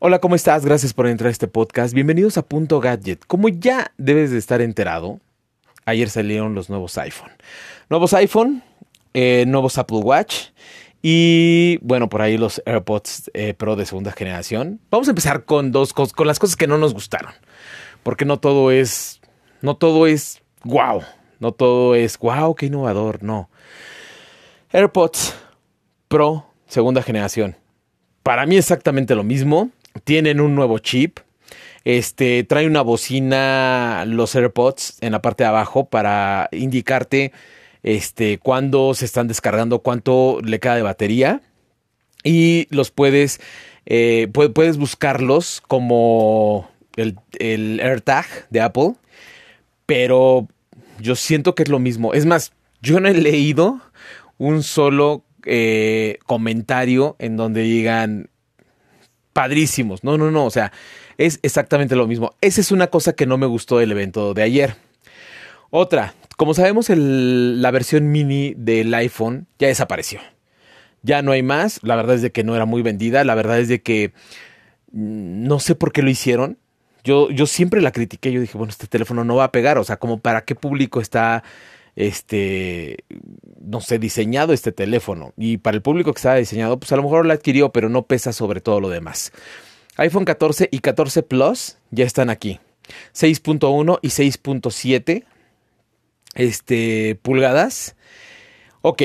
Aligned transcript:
Hola, 0.00 0.20
¿cómo 0.20 0.36
estás? 0.36 0.64
Gracias 0.64 0.94
por 0.94 1.08
entrar 1.08 1.26
a 1.26 1.32
este 1.32 1.48
podcast. 1.48 1.92
Bienvenidos 1.92 2.38
a 2.38 2.42
Punto 2.42 2.78
Gadget. 2.78 3.24
Como 3.26 3.48
ya 3.48 3.90
debes 3.98 4.30
de 4.30 4.38
estar 4.38 4.60
enterado, 4.60 5.18
ayer 5.86 6.08
salieron 6.08 6.54
los 6.54 6.70
nuevos 6.70 6.96
iPhone. 6.98 7.32
Nuevos 7.90 8.14
iPhone, 8.14 8.62
eh, 9.12 9.42
nuevos 9.48 9.76
Apple 9.76 9.98
Watch 9.98 10.50
y 11.02 11.80
bueno, 11.82 12.08
por 12.08 12.22
ahí 12.22 12.38
los 12.38 12.62
AirPods 12.64 13.32
eh, 13.34 13.54
Pro 13.54 13.74
de 13.74 13.86
segunda 13.86 14.12
generación. 14.12 14.78
Vamos 14.88 15.08
a 15.08 15.10
empezar 15.10 15.44
con 15.44 15.72
dos 15.72 15.92
cosas, 15.92 16.12
con 16.12 16.28
las 16.28 16.38
cosas 16.38 16.54
que 16.54 16.68
no 16.68 16.78
nos 16.78 16.94
gustaron. 16.94 17.32
Porque 18.04 18.24
no 18.24 18.38
todo 18.38 18.70
es, 18.70 19.20
no 19.62 19.76
todo 19.76 20.06
es 20.06 20.42
wow. 20.62 21.02
No 21.40 21.50
todo 21.50 21.96
es 21.96 22.16
wow, 22.20 22.54
qué 22.54 22.66
innovador. 22.66 23.24
No. 23.24 23.50
AirPods 24.70 25.34
Pro 26.06 26.46
segunda 26.68 27.02
generación. 27.02 27.56
Para 28.22 28.46
mí 28.46 28.56
exactamente 28.56 29.16
lo 29.16 29.24
mismo 29.24 29.72
tienen 30.04 30.40
un 30.40 30.54
nuevo 30.54 30.78
chip. 30.78 31.20
Este 31.84 32.44
trae 32.44 32.66
una 32.66 32.82
bocina, 32.82 34.04
los 34.06 34.34
AirPods 34.34 34.98
en 35.00 35.12
la 35.12 35.22
parte 35.22 35.44
de 35.44 35.48
abajo 35.48 35.86
para 35.88 36.48
indicarte 36.52 37.32
este, 37.82 38.38
cuándo 38.38 38.94
se 38.94 39.04
están 39.04 39.28
descargando, 39.28 39.78
cuánto 39.80 40.40
le 40.42 40.60
queda 40.60 40.76
de 40.76 40.82
batería. 40.82 41.40
Y 42.24 42.66
los 42.70 42.90
puedes, 42.90 43.40
eh, 43.86 44.28
puedes 44.32 44.76
buscarlos 44.76 45.62
como 45.66 46.68
el, 46.96 47.16
el 47.38 47.80
AirTag 47.80 48.26
de 48.50 48.60
Apple. 48.60 48.94
Pero 49.86 50.48
yo 51.00 51.16
siento 51.16 51.54
que 51.54 51.62
es 51.62 51.68
lo 51.68 51.78
mismo. 51.78 52.12
Es 52.12 52.26
más, 52.26 52.52
yo 52.82 53.00
no 53.00 53.08
he 53.08 53.14
leído 53.14 53.80
un 54.36 54.62
solo 54.62 55.24
eh, 55.44 56.18
comentario 56.26 57.16
en 57.18 57.36
donde 57.36 57.62
digan 57.62 58.28
padrísimos. 59.38 60.02
No, 60.02 60.18
no, 60.18 60.32
no. 60.32 60.46
O 60.46 60.50
sea, 60.50 60.72
es 61.16 61.38
exactamente 61.44 61.94
lo 61.94 62.08
mismo. 62.08 62.34
Esa 62.40 62.60
es 62.60 62.72
una 62.72 62.88
cosa 62.88 63.12
que 63.12 63.24
no 63.24 63.38
me 63.38 63.46
gustó 63.46 63.78
del 63.78 63.92
evento 63.92 64.34
de 64.34 64.42
ayer. 64.42 64.74
Otra, 65.70 66.14
como 66.36 66.54
sabemos, 66.54 66.88
la 66.88 67.70
versión 67.70 68.10
mini 68.10 68.54
del 68.56 68.92
iPhone 68.94 69.46
ya 69.60 69.68
desapareció. 69.68 70.18
Ya 71.02 71.22
no 71.22 71.30
hay 71.30 71.44
más. 71.44 71.78
La 71.84 71.94
verdad 71.94 72.16
es 72.16 72.22
de 72.22 72.32
que 72.32 72.42
no 72.42 72.56
era 72.56 72.64
muy 72.64 72.82
vendida. 72.82 73.22
La 73.22 73.36
verdad 73.36 73.60
es 73.60 73.68
de 73.68 73.80
que 73.80 74.12
mm, 74.90 75.46
no 75.46 75.60
sé 75.60 75.76
por 75.76 75.92
qué 75.92 76.02
lo 76.02 76.10
hicieron. 76.10 76.58
Yo, 77.04 77.30
yo 77.30 77.46
siempre 77.46 77.80
la 77.80 77.92
critiqué. 77.92 78.32
Yo 78.32 78.40
dije, 78.40 78.58
bueno, 78.58 78.72
este 78.72 78.88
teléfono 78.88 79.22
no 79.22 79.36
va 79.36 79.44
a 79.44 79.52
pegar. 79.52 79.78
O 79.78 79.84
sea, 79.84 79.98
como 79.98 80.18
para 80.18 80.40
qué 80.40 80.56
público 80.56 81.00
está 81.00 81.44
este, 81.98 82.98
no 83.60 83.80
sé, 83.80 83.98
diseñado 83.98 84.52
este 84.52 84.70
teléfono. 84.70 85.32
Y 85.36 85.56
para 85.56 85.74
el 85.74 85.82
público 85.82 86.12
que 86.12 86.18
estaba 86.18 86.36
diseñado, 86.36 86.78
pues 86.78 86.92
a 86.92 86.96
lo 86.96 87.02
mejor 87.02 87.26
lo 87.26 87.32
adquirió, 87.32 87.72
pero 87.72 87.88
no 87.88 88.04
pesa 88.04 88.32
sobre 88.32 88.60
todo 88.60 88.80
lo 88.80 88.88
demás. 88.88 89.32
iPhone 89.96 90.24
14 90.24 90.68
y 90.70 90.78
14 90.78 91.24
Plus 91.24 91.76
ya 91.90 92.04
están 92.04 92.30
aquí. 92.30 92.60
6.1 93.14 93.98
y 94.00 94.08
6.7 94.08 95.24
este, 96.34 97.18
pulgadas. 97.20 97.96
Ok, 98.80 99.02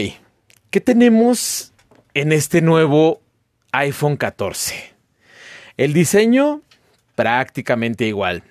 ¿qué 0.70 0.80
tenemos 0.80 1.74
en 2.14 2.32
este 2.32 2.62
nuevo 2.62 3.22
iPhone 3.72 4.18
14? 4.18 4.76
El 5.78 5.94
diseño 5.94 6.62
prácticamente 7.16 8.06
igual 8.06 8.44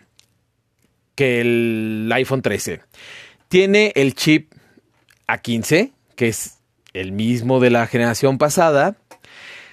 que 1.15 1.41
el 1.41 2.11
iPhone 2.13 2.43
13. 2.43 2.81
Tiene 3.53 3.93
el 3.97 4.15
chip 4.15 4.51
A15, 5.29 5.93
que 6.17 6.29
es 6.29 6.61
el 6.95 7.13
mismo 7.13 7.61
de 7.61 7.69
la 7.69 7.87
generación 7.87 8.39
pasada, 8.39 8.97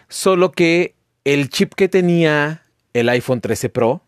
solo 0.10 0.52
que 0.52 0.96
el 1.24 1.48
chip 1.48 1.76
que 1.76 1.88
tenía 1.88 2.64
el 2.92 3.08
iPhone 3.08 3.40
13 3.40 3.70
Pro, 3.70 4.02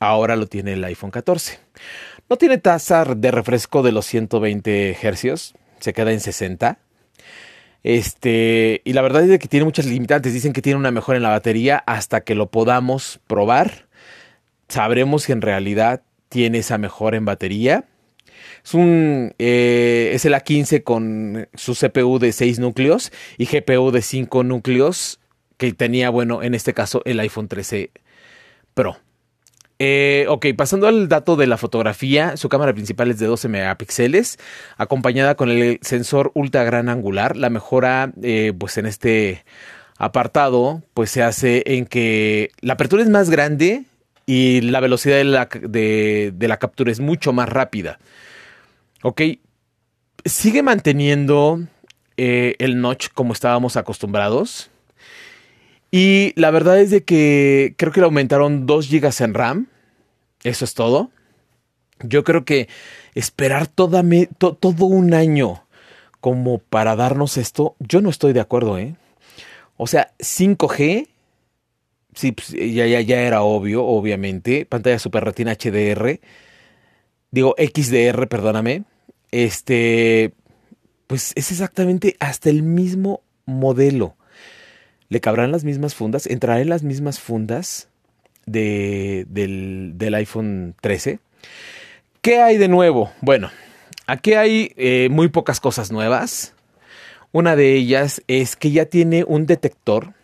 ahora 0.00 0.34
lo 0.34 0.48
tiene 0.48 0.72
el 0.72 0.82
iPhone 0.82 1.12
14. 1.12 1.60
No 2.28 2.36
tiene 2.38 2.58
tasa 2.58 3.04
de 3.04 3.30
refresco 3.30 3.84
de 3.84 3.92
los 3.92 4.04
120 4.06 4.98
Hz, 5.00 5.54
se 5.78 5.92
queda 5.92 6.10
en 6.10 6.18
60. 6.18 6.80
Este, 7.84 8.82
y 8.84 8.94
la 8.94 9.02
verdad 9.02 9.22
es 9.30 9.38
que 9.38 9.46
tiene 9.46 9.62
muchas 9.62 9.86
limitantes. 9.86 10.32
Dicen 10.32 10.52
que 10.52 10.60
tiene 10.60 10.80
una 10.80 10.90
mejora 10.90 11.18
en 11.18 11.22
la 11.22 11.28
batería 11.28 11.84
hasta 11.86 12.22
que 12.22 12.34
lo 12.34 12.50
podamos 12.50 13.20
probar. 13.28 13.86
Sabremos 14.66 15.22
si 15.22 15.30
en 15.30 15.40
realidad 15.40 16.02
tiene 16.30 16.58
esa 16.58 16.78
mejora 16.78 17.16
en 17.16 17.24
batería. 17.26 17.84
Es 18.64 18.74
un 18.74 19.34
eh, 19.38 20.10
es 20.14 20.24
el 20.24 20.34
A15 20.34 20.82
con 20.82 21.48
su 21.54 21.74
CPU 21.74 22.18
de 22.18 22.32
6 22.32 22.58
núcleos 22.58 23.12
y 23.38 23.46
GPU 23.46 23.90
de 23.90 24.02
5 24.02 24.44
núcleos 24.44 25.20
que 25.56 25.72
tenía, 25.72 26.10
bueno, 26.10 26.42
en 26.42 26.54
este 26.54 26.74
caso 26.74 27.02
el 27.04 27.20
iPhone 27.20 27.48
13 27.48 27.90
Pro. 28.74 28.98
Eh, 29.78 30.26
ok, 30.28 30.46
pasando 30.56 30.86
al 30.86 31.08
dato 31.08 31.36
de 31.36 31.46
la 31.46 31.56
fotografía, 31.56 32.36
su 32.36 32.48
cámara 32.48 32.72
principal 32.72 33.10
es 33.10 33.18
de 33.18 33.26
12 33.26 33.48
megapíxeles, 33.48 34.38
acompañada 34.76 35.34
con 35.34 35.50
el 35.50 35.78
sensor 35.82 36.30
ultra 36.34 36.64
gran 36.64 36.88
angular. 36.88 37.36
La 37.36 37.50
mejora, 37.50 38.12
eh, 38.22 38.52
pues 38.56 38.78
en 38.78 38.86
este 38.86 39.44
apartado, 39.98 40.82
pues 40.94 41.10
se 41.10 41.22
hace 41.22 41.62
en 41.66 41.86
que 41.86 42.50
la 42.60 42.74
apertura 42.74 43.02
es 43.02 43.08
más 43.08 43.30
grande 43.30 43.84
y 44.26 44.60
la 44.60 44.80
velocidad 44.80 45.16
de 45.16 45.24
la, 45.24 45.48
de 45.50 46.48
la 46.48 46.56
captura 46.58 46.92
es 46.92 47.00
mucho 47.00 47.32
más 47.32 47.48
rápida. 47.48 47.98
Ok, 49.06 49.20
sigue 50.24 50.62
manteniendo 50.62 51.60
eh, 52.16 52.54
el 52.58 52.80
notch 52.80 53.08
como 53.12 53.34
estábamos 53.34 53.76
acostumbrados. 53.76 54.70
Y 55.90 56.32
la 56.36 56.50
verdad 56.50 56.80
es 56.80 56.88
de 56.88 57.04
que 57.04 57.74
creo 57.76 57.92
que 57.92 58.00
le 58.00 58.06
aumentaron 58.06 58.64
2 58.64 58.88
GB 58.90 59.12
en 59.20 59.34
RAM. 59.34 59.66
Eso 60.42 60.64
es 60.64 60.72
todo. 60.72 61.10
Yo 62.00 62.24
creo 62.24 62.46
que 62.46 62.66
esperar 63.14 63.66
todo 63.66 64.00
un 64.86 65.12
año 65.12 65.66
como 66.22 66.56
para 66.60 66.96
darnos 66.96 67.36
esto, 67.36 67.76
yo 67.80 68.00
no 68.00 68.08
estoy 68.08 68.32
de 68.32 68.40
acuerdo, 68.40 68.78
¿eh? 68.78 68.96
O 69.76 69.86
sea, 69.86 70.14
5G, 70.18 71.08
sí, 72.14 72.32
pues, 72.32 72.48
ya, 72.48 72.86
ya, 72.86 73.02
ya 73.02 73.20
era 73.20 73.42
obvio, 73.42 73.84
obviamente. 73.84 74.64
Pantalla 74.64 74.98
Super 74.98 75.24
Retina 75.24 75.52
HDR. 75.52 76.20
Digo, 77.30 77.54
XDR, 77.58 78.28
perdóname 78.28 78.84
este, 79.34 80.32
pues 81.08 81.32
es 81.34 81.50
exactamente 81.50 82.16
hasta 82.20 82.50
el 82.50 82.62
mismo 82.62 83.20
modelo. 83.46 84.16
Le 85.08 85.20
cabrán 85.20 85.50
las 85.50 85.64
mismas 85.64 85.94
fundas, 85.96 86.26
entrará 86.26 86.60
en 86.60 86.68
las 86.68 86.84
mismas 86.84 87.18
fundas 87.18 87.88
de, 88.46 89.26
del, 89.28 90.14
iPhone 90.14 90.76
13. 90.80 91.18
¿Qué 92.22 92.40
hay 92.40 92.58
de 92.58 92.68
nuevo? 92.68 93.12
Bueno, 93.20 93.50
aquí 94.06 94.34
hay 94.34 94.72
eh, 94.76 95.08
muy 95.10 95.28
pocas 95.28 95.58
cosas 95.58 95.90
nuevas. 95.90 96.54
Una 97.32 97.56
de 97.56 97.74
ellas 97.74 98.22
es 98.28 98.54
que 98.54 98.70
ya 98.70 98.86
tiene 98.86 99.24
un 99.24 99.46
detector 99.46 100.14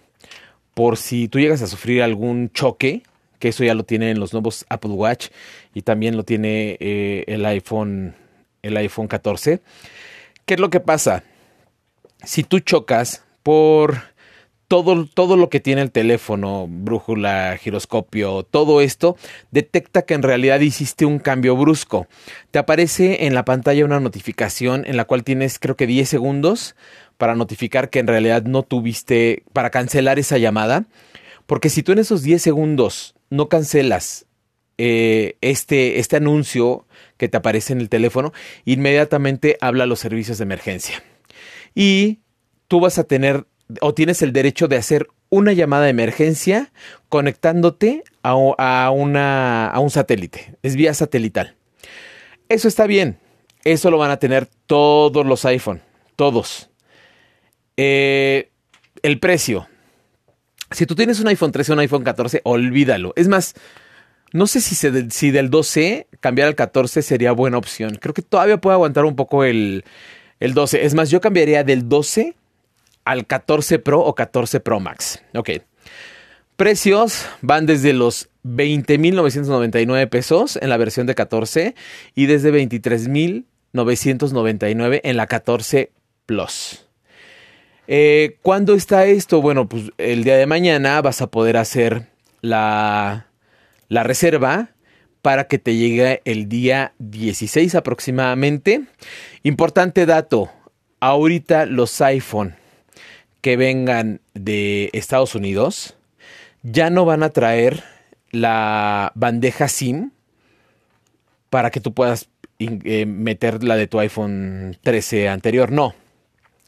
por 0.75 0.97
si 0.97 1.27
tú 1.27 1.41
llegas 1.41 1.63
a 1.63 1.67
sufrir 1.67 2.03
algún 2.03 2.53
choque, 2.53 3.03
que 3.41 3.49
eso 3.49 3.65
ya 3.65 3.75
lo 3.75 3.83
tiene 3.83 4.13
en 4.13 4.21
los 4.21 4.33
nuevos 4.33 4.65
Apple 4.69 4.93
Watch 4.93 5.31
y 5.75 5.83
también 5.83 6.17
lo 6.17 6.23
tiene 6.23 6.77
eh, 6.79 7.25
el 7.27 7.45
iPhone 7.45 8.15
el 8.63 8.77
iPhone 8.77 9.09
14. 9.09 9.61
¿Qué 10.45 10.55
es 10.55 10.61
lo 10.61 10.71
que 10.71 10.81
pasa? 10.81 11.23
Si 12.25 12.43
tú 12.43 12.61
chocas 12.61 13.25
por 13.43 14.11
todo, 14.69 15.05
todo, 15.07 15.37
lo 15.37 15.51
que 15.51 15.59
tiene 15.59 15.83
el 15.83 15.91
teléfono, 15.91 16.67
brújula, 16.69 17.57
giroscopio, 17.61 18.45
todo 18.45 18.81
esto, 18.81 19.17
detecta 19.51 20.03
que 20.03 20.15
en 20.15 20.23
realidad 20.23 20.61
hiciste 20.61 21.05
un 21.05 21.19
cambio 21.19 21.57
brusco. 21.57 22.07
Te 22.53 22.61
aparece 22.61 23.27
en 23.27 23.35
la 23.35 23.45
pantalla 23.45 23.85
una 23.85 23.99
notificación 23.99 24.85
en 24.87 24.97
la 24.97 25.07
cual 25.07 25.25
tienes 25.25 25.59
creo 25.59 25.77
que 25.77 25.89
10 25.89 26.09
segundos 26.09 26.77
para 27.19 27.35
notificar 27.35 27.91
que 27.91 27.99
en 27.99 28.07
realidad 28.07 28.45
no 28.45 28.63
tuviste, 28.63 29.43
para 29.53 29.71
cancelar 29.71 30.21
esa 30.21 30.39
llamada. 30.39 30.87
Porque 31.47 31.69
si 31.69 31.83
tú 31.83 31.91
en 31.91 31.99
esos 31.99 32.23
10 32.23 32.41
segundos 32.41 33.17
no 33.29 33.49
cancelas 33.49 34.27
eh, 34.83 35.37
este, 35.43 35.99
este 35.99 36.17
anuncio 36.17 36.87
que 37.19 37.29
te 37.29 37.37
aparece 37.37 37.75
en 37.75 37.83
el 37.83 37.91
teléfono, 37.91 38.33
inmediatamente 38.65 39.59
habla 39.61 39.85
a 39.85 39.87
los 39.87 40.01
servicios 40.01 40.39
de 40.39 40.45
emergencia. 40.45 41.03
Y 41.75 42.21
tú 42.67 42.81
vas 42.81 42.97
a 42.97 43.05
tener 43.05 43.45
o 43.83 43.93
tienes 43.93 44.23
el 44.23 44.33
derecho 44.33 44.69
de 44.69 44.77
hacer 44.77 45.07
una 45.29 45.53
llamada 45.53 45.85
de 45.85 45.91
emergencia 45.91 46.73
conectándote 47.11 48.05
a, 48.23 48.35
una, 48.91 49.69
a 49.69 49.79
un 49.81 49.91
satélite. 49.91 50.57
Es 50.63 50.77
vía 50.77 50.95
satelital. 50.95 51.57
Eso 52.49 52.67
está 52.67 52.87
bien. 52.87 53.19
Eso 53.65 53.91
lo 53.91 53.99
van 53.99 54.11
a 54.11 54.17
tener 54.17 54.49
todos 54.67 55.27
los 55.27 55.45
iPhone. 55.45 55.83
Todos. 56.17 56.71
Eh, 57.77 58.51
el 59.03 59.21
precio. 59.21 59.69
Si 60.71 60.87
tú 60.87 60.95
tienes 60.95 61.21
un 61.21 61.29
iPhone 61.29 61.53
13 61.53 61.73
o 61.73 61.75
un 61.75 61.81
iPhone 61.81 62.03
14, 62.03 62.41
olvídalo. 62.45 63.13
Es 63.15 63.29
más, 63.29 63.55
no 64.33 64.47
sé 64.47 64.61
si, 64.61 64.75
si 64.75 65.31
del 65.31 65.51
12 65.51 66.07
cambiar 66.21 66.49
al 66.49 66.55
14 66.55 67.03
sería 67.03 67.33
buena 67.33 67.59
opción. 67.59 67.99
Creo 68.01 68.15
que 68.15 68.23
todavía 68.23 68.59
puede 68.59 68.75
aguantar 68.75 69.05
un 69.05 69.17
poco 69.17 69.43
el, 69.45 69.85
el 70.39 70.55
12. 70.55 70.85
Es 70.85 70.95
más, 70.95 71.11
yo 71.11 71.21
cambiaría 71.21 71.65
del 71.65 71.89
12 71.89 72.37
al 73.05 73.27
14 73.27 73.81
Pro 73.81 74.01
o 74.01 74.15
14 74.15 74.61
Pro 74.61 74.81
Max. 74.81 75.23
Ok. 75.35 75.51
Precios 76.57 77.27
van 77.41 77.67
desde 77.67 77.93
los 77.93 78.29
20.999 78.45 80.09
pesos 80.09 80.59
en 80.61 80.69
la 80.69 80.77
versión 80.77 81.07
de 81.07 81.15
14 81.15 81.77
y 82.15 82.27
desde 82.27 82.53
23.999 82.53 85.01
en 85.03 85.17
la 85.17 85.27
14 85.27 85.91
Plus. 86.27 86.87
Eh, 87.89 88.37
¿Cuándo 88.43 88.75
está 88.75 89.07
esto? 89.07 89.41
Bueno, 89.43 89.69
pues 89.69 89.91
el 89.99 90.23
día 90.23 90.37
de 90.37 90.47
mañana 90.47 91.03
vas 91.03 91.21
a 91.23 91.27
poder 91.29 91.57
hacer 91.57 92.07
la, 92.41 93.30
la 93.91 94.03
reserva 94.03 94.71
para 95.21 95.45
que 95.45 95.59
te 95.59 95.77
llegue 95.77 96.23
el 96.25 96.49
día 96.49 96.95
16 96.99 97.75
aproximadamente. 97.75 98.85
Importante 99.43 100.07
dato, 100.07 100.51
ahorita 101.01 101.67
los 101.67 102.01
iPhone 102.01 102.57
que 103.43 103.59
vengan 103.59 104.23
de 104.33 104.89
Estados 104.95 105.35
Unidos 105.35 105.97
ya 106.63 106.89
no 106.89 107.05
van 107.05 107.23
a 107.23 107.31
traer 107.31 107.83
la 108.31 109.13
bandeja 109.15 109.69
SIM 109.69 110.13
para 111.51 111.71
que 111.71 111.81
tú 111.81 111.93
puedas 111.93 112.29
eh, 112.59 113.07
meter 113.07 113.65
la 113.65 113.77
de 113.77 113.87
tu 113.87 113.99
iPhone 113.99 114.77
13 114.83 115.29
anterior. 115.29 115.73
No. 115.73 115.95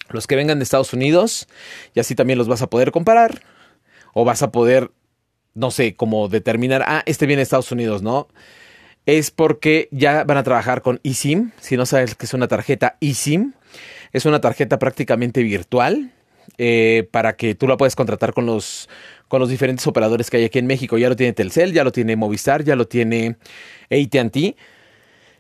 Los 0.08 0.26
que 0.26 0.36
vengan 0.36 0.58
de 0.58 0.64
Estados 0.64 0.92
Unidos, 0.92 1.48
y 1.94 2.00
así 2.00 2.14
también 2.14 2.38
los 2.38 2.48
vas 2.48 2.62
a 2.62 2.68
poder 2.68 2.90
comparar. 2.90 3.42
O 4.12 4.25
vas 4.25 4.42
a 4.42 4.50
poder, 4.50 4.90
no 5.54 5.70
sé, 5.70 5.94
como 5.94 6.28
determinar, 6.28 6.84
ah, 6.87 7.02
este 7.06 7.26
viene 7.26 7.40
de 7.40 7.44
Estados 7.44 7.72
Unidos, 7.72 8.02
¿no? 8.02 8.28
Es 9.06 9.31
porque 9.31 9.88
ya 9.90 10.25
van 10.25 10.37
a 10.37 10.43
trabajar 10.43 10.82
con 10.82 11.00
eSIM. 11.02 11.50
Si 11.60 11.76
no 11.76 11.87
sabes 11.87 12.14
que 12.14 12.26
es 12.26 12.34
una 12.34 12.49
tarjeta 12.49 12.96
eSIM, 13.00 13.52
es 14.12 14.26
una 14.26 14.40
tarjeta 14.40 14.78
prácticamente 14.78 15.43
virtual 15.43 16.12
eh, 16.58 17.08
para 17.10 17.37
que 17.37 17.54
tú 17.54 17.66
la 17.66 17.76
puedas 17.76 17.96
contratar 17.96 18.32
con 18.32 18.46
los, 18.46 18.88
con 19.28 19.40
los 19.40 19.49
diferentes 19.49 19.87
operadores 19.87 20.31
que 20.31 20.37
hay 20.37 20.44
aquí 20.44 20.58
en 20.58 20.66
México. 20.66 20.99
Ya 20.99 21.08
lo 21.08 21.16
tiene 21.16 21.32
Telcel, 21.32 21.72
ya 21.72 21.84
lo 21.84 21.93
tiene 21.93 22.16
Movistar, 22.16 22.62
ya 22.64 22.76
lo 22.76 22.87
tiene 22.87 23.37
ATT. 23.90 24.37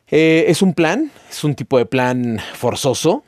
Eh, 0.08 0.44
es 0.48 0.62
un 0.62 0.74
plan, 0.74 1.10
es 1.30 1.44
un 1.44 1.54
tipo 1.54 1.78
de 1.78 1.86
plan 1.86 2.38
forzoso, 2.54 3.24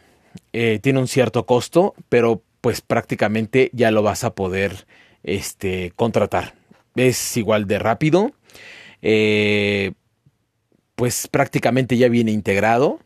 eh, 0.53 0.81
tiene 0.83 0.99
un 0.99 1.09
cierto 1.09 1.47
costo, 1.47 1.95
pero 2.09 2.43
pues 2.61 2.81
prácticamente 2.81 3.71
ya 3.73 3.91
lo 3.91 4.03
vas 4.03 4.25
a 4.25 4.35
poder 4.35 4.87
este, 5.23 5.93
contratar. 5.97 6.55
Es 6.97 7.37
igual 7.37 7.67
de 7.67 7.79
rápido, 7.79 8.33
pues 10.95 11.29
prácticamente 11.29 11.97
ya 11.97 12.09
viene 12.09 12.31
integrado 12.31 13.01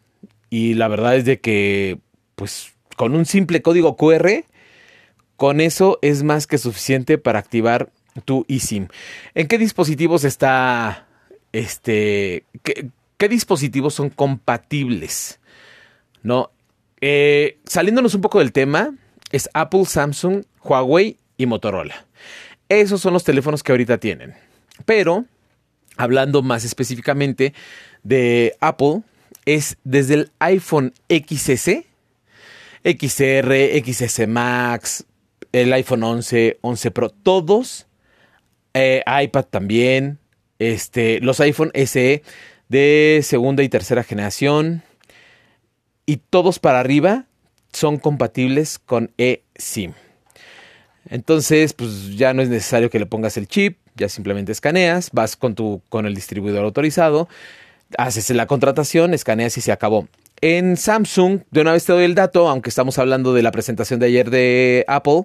y 0.51 0.75
la 0.75 0.89
verdad 0.89 1.17
es 1.17 1.25
de 1.25 1.41
que 1.41 1.99
pues 2.35 2.75
con 2.97 3.15
un 3.15 3.27
simple 3.27 3.63
código 3.63 3.97
QR 3.97 4.45
con 5.37 5.61
eso 5.61 5.99
es 6.03 6.25
más 6.25 6.47
que 6.47 6.59
suficiente 6.59 7.17
para 7.17 7.39
activar 7.39 7.93
tu 8.25 8.45
eSIM. 8.49 8.89
¿En 9.35 9.47
qué 9.47 9.57
dispositivos 9.57 10.25
está 10.25 11.07
este 11.53 12.45
qué, 12.65 13.29
dispositivos 13.29 13.95
son 13.95 14.11
compatibles? 14.11 15.41
¿No? 16.23 16.51
Eh, 17.01 17.59
saliéndonos 17.65 18.15
un 18.15 18.21
poco 18.21 18.41
del 18.41 18.53
tema, 18.53 18.93
es 19.31 19.49
Apple, 19.55 19.85
Samsung, 19.85 20.43
Huawei 20.65 21.19
y 21.37 21.47
Motorola. 21.47 22.08
Esos 22.69 23.01
son 23.01 23.13
los 23.13 23.25
teléfonos 23.25 23.63
que 23.63 23.73
ahorita 23.73 23.99
tienen. 23.99 24.35
Pero, 24.85 25.25
hablando 25.97 26.43
más 26.43 26.65
específicamente 26.65 27.55
de 28.03 28.57
Apple, 28.61 29.03
es 29.45 29.79
desde 29.85 30.15
el 30.15 30.31
iPhone 30.39 30.93
XS, 31.09 31.85
XR, 32.85 33.55
XS 33.85 34.29
Max, 34.29 35.07
el 35.53 35.73
iPhone 35.73 36.03
11, 36.03 36.59
11 36.61 36.91
Pro, 36.91 37.11
todos, 37.11 37.87
eh, 38.75 39.03
iPad 39.07 39.45
también, 39.45 40.19
este, 40.59 41.21
los 41.21 41.41
iPhone 41.41 41.71
SE 41.75 42.23
de 42.69 43.21
segunda 43.23 43.63
y 43.63 43.69
tercera 43.69 44.03
generación 44.03 44.83
y 46.05 46.19
todos 46.19 46.59
para 46.59 46.81
arriba 46.81 47.27
son 47.73 47.99
compatibles 47.99 48.79
con 48.79 49.13
eSIM. 49.19 49.95
Entonces, 51.09 51.73
pues 51.73 52.17
ya 52.17 52.35
no 52.35 52.43
es 52.43 52.49
necesario 52.49 52.91
que 52.91 52.99
le 52.99 53.07
pongas 53.07 53.37
el 53.37 53.49
chip, 53.49 53.79
ya 53.97 54.09
simplemente 54.09 54.53
escaneas, 54.53 55.11
vas 55.13 55.37
con 55.37 55.55
tu 55.55 55.83
con 55.89 56.07
el 56.07 56.15
distribuidor 56.15 56.65
autorizado, 56.65 57.29
haces 57.97 58.31
la 58.31 58.47
contratación, 58.47 59.15
escaneas 59.15 59.57
y 59.57 59.61
se 59.61 59.73
acabó. 59.73 60.09
En 60.41 60.77
Samsung, 60.77 61.41
de 61.51 61.61
una 61.63 61.73
vez 61.73 61.85
te 61.85 61.93
doy 61.93 62.05
el 62.05 62.15
dato, 62.15 62.49
aunque 62.49 62.69
estamos 62.69 62.99
hablando 62.99 63.35
de 63.35 63.43
la 63.43 63.51
presentación 63.51 63.99
de 63.99 64.07
ayer 64.07 64.31
de 64.31 64.85
Apple, 64.87 65.25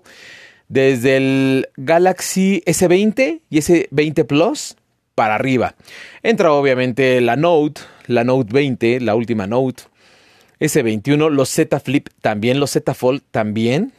desde 0.69 1.17
el 1.17 1.67
Galaxy 1.77 2.63
S20 2.65 3.41
y 3.49 3.57
S20 3.57 4.25
Plus 4.25 4.75
para 5.13 5.35
arriba. 5.35 5.75
Entra 6.23 6.51
obviamente 6.53 7.21
la 7.21 7.35
Note, 7.35 7.81
la 8.07 8.23
Note 8.23 8.51
20, 8.51 9.01
la 9.01 9.13
última 9.15 9.45
Note, 9.45 9.83
S21, 10.59 11.29
los 11.29 11.49
Z 11.49 11.79
Flip 11.79 12.09
también, 12.21 12.59
los 12.59 12.71
Z 12.71 12.93
Fold 12.93 13.21
también. 13.31 13.93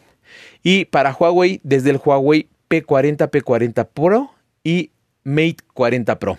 Y 0.63 0.87
para 0.87 1.13
Huawei, 1.13 1.61
desde 1.63 1.91
el 1.91 2.01
Huawei 2.05 2.49
P40, 2.69 3.31
P40 3.31 3.89
Pro 3.93 4.33
y 4.63 4.91
Mate 5.25 5.57
40 5.73 6.19
Pro. 6.19 6.39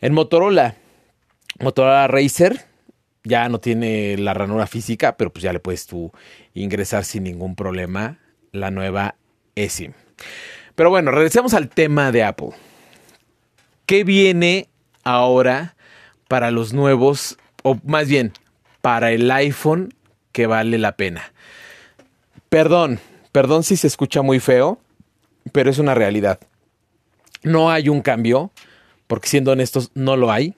En 0.00 0.12
Motorola, 0.12 0.76
Motorola 1.60 2.06
Racer 2.08 2.64
ya 3.24 3.48
no 3.48 3.58
tiene 3.58 4.16
la 4.18 4.34
ranura 4.34 4.66
física, 4.66 5.16
pero 5.16 5.32
pues 5.32 5.42
ya 5.42 5.52
le 5.52 5.60
puedes 5.60 5.86
tú 5.86 6.12
ingresar 6.52 7.04
sin 7.04 7.24
ningún 7.24 7.56
problema 7.56 8.18
la 8.52 8.70
nueva 8.70 9.16
eSIM. 9.54 9.92
Pero 10.74 10.90
bueno, 10.90 11.10
regresemos 11.10 11.54
al 11.54 11.68
tema 11.68 12.12
de 12.12 12.24
Apple. 12.24 12.50
¿Qué 13.86 14.04
viene 14.04 14.68
ahora 15.04 15.76
para 16.28 16.50
los 16.50 16.72
nuevos, 16.72 17.38
o 17.62 17.78
más 17.84 18.08
bien, 18.08 18.32
para 18.80 19.12
el 19.12 19.30
iPhone 19.30 19.94
que 20.32 20.46
vale 20.46 20.78
la 20.78 20.96
pena? 20.96 21.33
Perdón, 22.54 23.00
perdón 23.32 23.64
si 23.64 23.76
se 23.76 23.88
escucha 23.88 24.22
muy 24.22 24.38
feo, 24.38 24.78
pero 25.50 25.70
es 25.70 25.80
una 25.80 25.92
realidad. 25.92 26.38
No 27.42 27.68
hay 27.68 27.88
un 27.88 28.00
cambio, 28.00 28.52
porque 29.08 29.26
siendo 29.26 29.50
honestos, 29.50 29.90
no 29.94 30.16
lo 30.16 30.30
hay. 30.30 30.54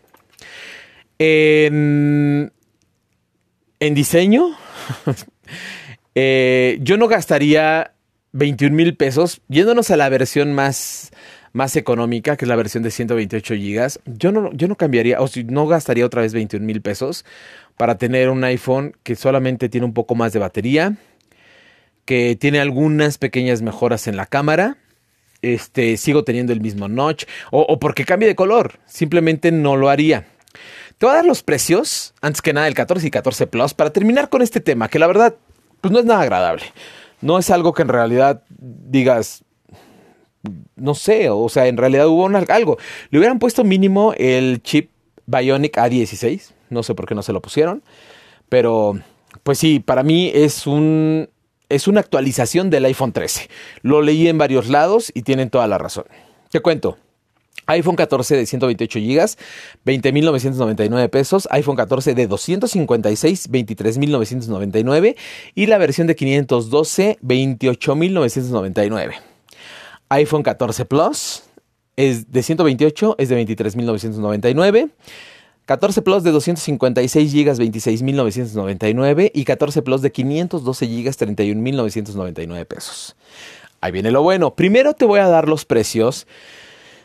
En, 1.18 2.52
diseño, 3.80 4.50
eh, 6.14 6.76
yo 6.82 6.98
no 6.98 7.08
gastaría 7.08 7.94
21 8.32 8.76
mil 8.76 8.94
pesos. 8.94 9.40
Yéndonos 9.48 9.90
a 9.90 9.96
la 9.96 10.10
versión 10.10 10.52
más, 10.52 11.12
más 11.54 11.76
económica, 11.76 12.36
que 12.36 12.44
es 12.44 12.48
la 12.50 12.56
versión 12.56 12.82
de 12.82 12.90
128 12.90 13.54
gigas, 13.54 14.00
yo 14.04 14.32
no, 14.32 14.52
yo 14.52 14.68
no 14.68 14.76
cambiaría, 14.76 15.22
o 15.22 15.28
si 15.28 15.44
no 15.44 15.66
gastaría 15.66 16.04
otra 16.04 16.20
vez 16.20 16.34
21 16.34 16.66
mil 16.66 16.82
pesos 16.82 17.24
para 17.78 17.96
tener 17.96 18.28
un 18.28 18.44
iPhone 18.44 18.94
que 19.02 19.16
solamente 19.16 19.70
tiene 19.70 19.86
un 19.86 19.94
poco 19.94 20.14
más 20.14 20.34
de 20.34 20.40
batería, 20.40 20.98
que 22.06 22.36
tiene 22.36 22.60
algunas 22.60 23.18
pequeñas 23.18 23.60
mejoras 23.60 24.06
en 24.06 24.16
la 24.16 24.24
cámara. 24.24 24.78
Este, 25.42 25.98
sigo 25.98 26.24
teniendo 26.24 26.52
el 26.52 26.62
mismo 26.62 26.88
notch, 26.88 27.24
o, 27.50 27.78
porque 27.78 28.06
cambie 28.06 28.26
de 28.26 28.34
color, 28.34 28.80
simplemente 28.86 29.52
no 29.52 29.76
lo 29.76 29.90
haría. 29.90 30.26
Te 30.96 31.04
voy 31.04 31.12
a 31.12 31.16
dar 31.16 31.26
los 31.26 31.42
precios, 31.42 32.14
antes 32.22 32.40
que 32.40 32.54
nada, 32.54 32.66
el 32.66 32.74
14 32.74 33.06
y 33.06 33.10
14 33.10 33.46
Plus, 33.46 33.74
para 33.74 33.90
terminar 33.90 34.30
con 34.30 34.40
este 34.40 34.60
tema, 34.60 34.88
que 34.88 34.98
la 34.98 35.06
verdad, 35.06 35.34
pues 35.82 35.92
no 35.92 35.98
es 35.98 36.06
nada 36.06 36.22
agradable. 36.22 36.64
No 37.20 37.38
es 37.38 37.50
algo 37.50 37.74
que 37.74 37.82
en 37.82 37.88
realidad 37.88 38.42
digas, 38.48 39.44
no 40.74 40.94
sé, 40.94 41.28
o 41.28 41.48
sea, 41.48 41.66
en 41.66 41.76
realidad 41.76 42.06
hubo 42.08 42.26
algo. 42.26 42.78
Le 43.10 43.18
hubieran 43.18 43.38
puesto 43.38 43.62
mínimo 43.62 44.14
el 44.16 44.62
chip 44.62 44.90
Bionic 45.26 45.76
A16, 45.76 46.52
no 46.70 46.82
sé 46.82 46.94
por 46.94 47.06
qué 47.06 47.14
no 47.14 47.22
se 47.22 47.32
lo 47.32 47.42
pusieron, 47.42 47.82
pero 48.48 48.98
pues 49.42 49.58
sí, 49.58 49.80
para 49.80 50.02
mí 50.02 50.30
es 50.34 50.66
un 50.66 51.28
es 51.68 51.88
una 51.88 52.00
actualización 52.00 52.70
del 52.70 52.84
iPhone 52.84 53.12
13. 53.12 53.48
Lo 53.82 54.02
leí 54.02 54.28
en 54.28 54.38
varios 54.38 54.68
lados 54.68 55.10
y 55.14 55.22
tienen 55.22 55.50
toda 55.50 55.66
la 55.66 55.78
razón. 55.78 56.04
Te 56.50 56.60
cuento 56.60 56.98
iPhone 57.66 57.96
14 57.96 58.36
de 58.36 58.46
128 58.46 58.98
GB, 59.00 59.36
20.999 59.84 61.10
pesos. 61.10 61.48
iPhone 61.50 61.76
14 61.76 62.14
de 62.14 62.26
256, 62.26 63.50
23.999. 63.50 65.16
Y 65.54 65.66
la 65.66 65.78
versión 65.78 66.06
de 66.06 66.14
512, 66.14 67.18
28.999. 67.22 69.14
iPhone 70.08 70.42
14 70.42 70.84
Plus 70.84 71.42
es 71.96 72.30
de 72.30 72.42
128, 72.42 73.16
es 73.18 73.28
de 73.28 73.44
23.999. 73.44 74.90
14 75.66 76.02
Plus 76.02 76.22
de 76.22 76.30
256 76.30 77.32
GB, 77.32 77.58
26.999 77.58 79.30
y 79.34 79.44
14 79.44 79.82
Plus 79.82 80.00
de 80.00 80.12
512 80.12 80.86
GB, 80.86 81.10
31.999 81.10 82.64
pesos. 82.66 83.16
Ahí 83.80 83.92
viene 83.92 84.10
lo 84.10 84.22
bueno. 84.22 84.54
Primero 84.54 84.94
te 84.94 85.04
voy 85.04 85.20
a 85.20 85.28
dar 85.28 85.48
los 85.48 85.64
precios 85.64 86.26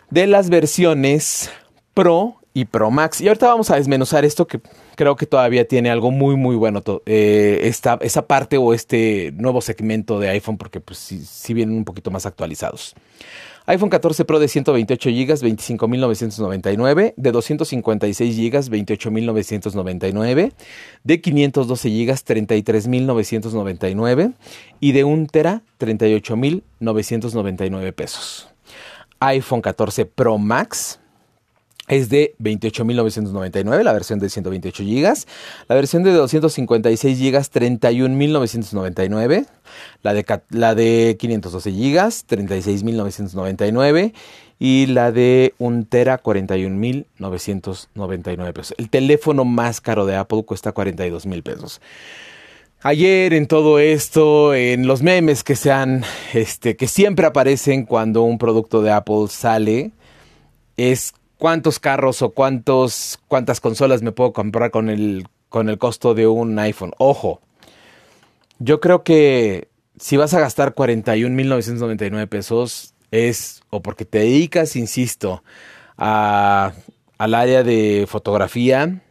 de 0.09 0.27
las 0.27 0.49
versiones 0.49 1.51
Pro 1.93 2.37
y 2.53 2.65
Pro 2.65 2.91
Max. 2.91 3.21
Y 3.21 3.27
ahorita 3.27 3.47
vamos 3.47 3.71
a 3.71 3.75
desmenuzar 3.75 4.25
esto 4.25 4.45
que 4.45 4.61
creo 4.95 5.15
que 5.15 5.25
todavía 5.25 5.67
tiene 5.67 5.89
algo 5.89 6.11
muy 6.11 6.35
muy 6.35 6.55
bueno 6.55 6.83
eh, 7.05 7.61
esta, 7.63 7.97
esa 8.01 8.27
parte 8.27 8.57
o 8.57 8.73
este 8.73 9.31
nuevo 9.35 9.61
segmento 9.61 10.19
de 10.19 10.29
iPhone 10.29 10.57
porque 10.57 10.79
pues 10.79 10.99
sí, 10.99 11.53
vienen 11.53 11.75
un 11.75 11.85
poquito 11.85 12.11
más 12.11 12.25
actualizados. 12.25 12.93
iPhone 13.67 13.89
14 13.89 14.25
Pro 14.25 14.39
de 14.39 14.47
128 14.47 15.09
GB, 15.09 15.41
25.999. 15.41 17.13
De 17.17 17.31
256 17.31 18.37
GB, 18.37 18.69
28.999. 18.69 20.53
De 21.03 21.21
512 21.21 21.89
GB, 21.89 22.13
33.999. 22.13 24.33
Y 24.79 24.93
de 24.93 25.03
1 25.03 25.27
TB, 25.27 25.61
38.999 25.79 27.93
pesos. 27.93 28.47
iPhone 29.19 29.61
14 29.61 30.05
Pro 30.05 30.39
Max 30.39 31.00
es 31.87 32.09
de 32.09 32.35
28.999, 32.39 33.83
la 33.83 33.93
versión 33.93 34.19
de 34.19 34.29
128 34.29 34.83
GB. 34.83 35.13
La 35.67 35.75
versión 35.75 36.03
de 36.03 36.11
256 36.11 37.19
GB, 37.19 37.37
31.999. 37.37 39.47
La 40.03 40.13
de, 40.13 40.23
la 40.49 40.75
de 40.75 41.17
512 41.19 41.71
GB, 41.71 41.97
36.999. 42.27 44.13
Y 44.59 44.85
la 44.85 45.11
de 45.11 45.55
1 45.57 45.85
tera, 45.89 46.21
41.999 46.21 48.53
pesos. 48.53 48.75
El 48.77 48.89
teléfono 48.89 49.43
más 49.43 49.81
caro 49.81 50.05
de 50.05 50.15
Apple 50.15 50.43
cuesta 50.43 50.71
42.000 50.73 51.41
pesos. 51.41 51.81
Ayer 52.83 53.33
en 53.33 53.47
todo 53.47 53.79
esto, 53.79 54.53
en 54.53 54.85
los 54.87 55.01
memes 55.01 55.43
que 55.43 55.55
sean, 55.55 56.03
este, 56.33 56.75
que 56.75 56.87
siempre 56.87 57.25
aparecen 57.25 57.85
cuando 57.85 58.21
un 58.23 58.37
producto 58.37 58.81
de 58.81 58.91
Apple 58.91 59.27
sale, 59.29 59.91
es 60.77 61.13
cuántos 61.41 61.79
carros 61.79 62.21
o 62.21 62.29
cuántos, 62.29 63.19
cuántas 63.27 63.59
consolas 63.59 64.03
me 64.03 64.11
puedo 64.11 64.31
comprar 64.31 64.69
con 64.69 64.91
el, 64.91 65.27
con 65.49 65.69
el 65.69 65.79
costo 65.79 66.13
de 66.13 66.27
un 66.27 66.59
iPhone. 66.59 66.93
Ojo, 66.99 67.41
yo 68.59 68.79
creo 68.79 69.03
que 69.03 69.67
si 69.97 70.17
vas 70.17 70.35
a 70.35 70.39
gastar 70.39 70.75
41.999 70.75 72.29
pesos 72.29 72.93
es 73.09 73.63
o 73.71 73.81
porque 73.81 74.05
te 74.05 74.19
dedicas, 74.19 74.75
insisto, 74.75 75.43
a, 75.97 76.73
al 77.17 77.33
área 77.33 77.63
de 77.63 78.05
fotografía 78.07 79.01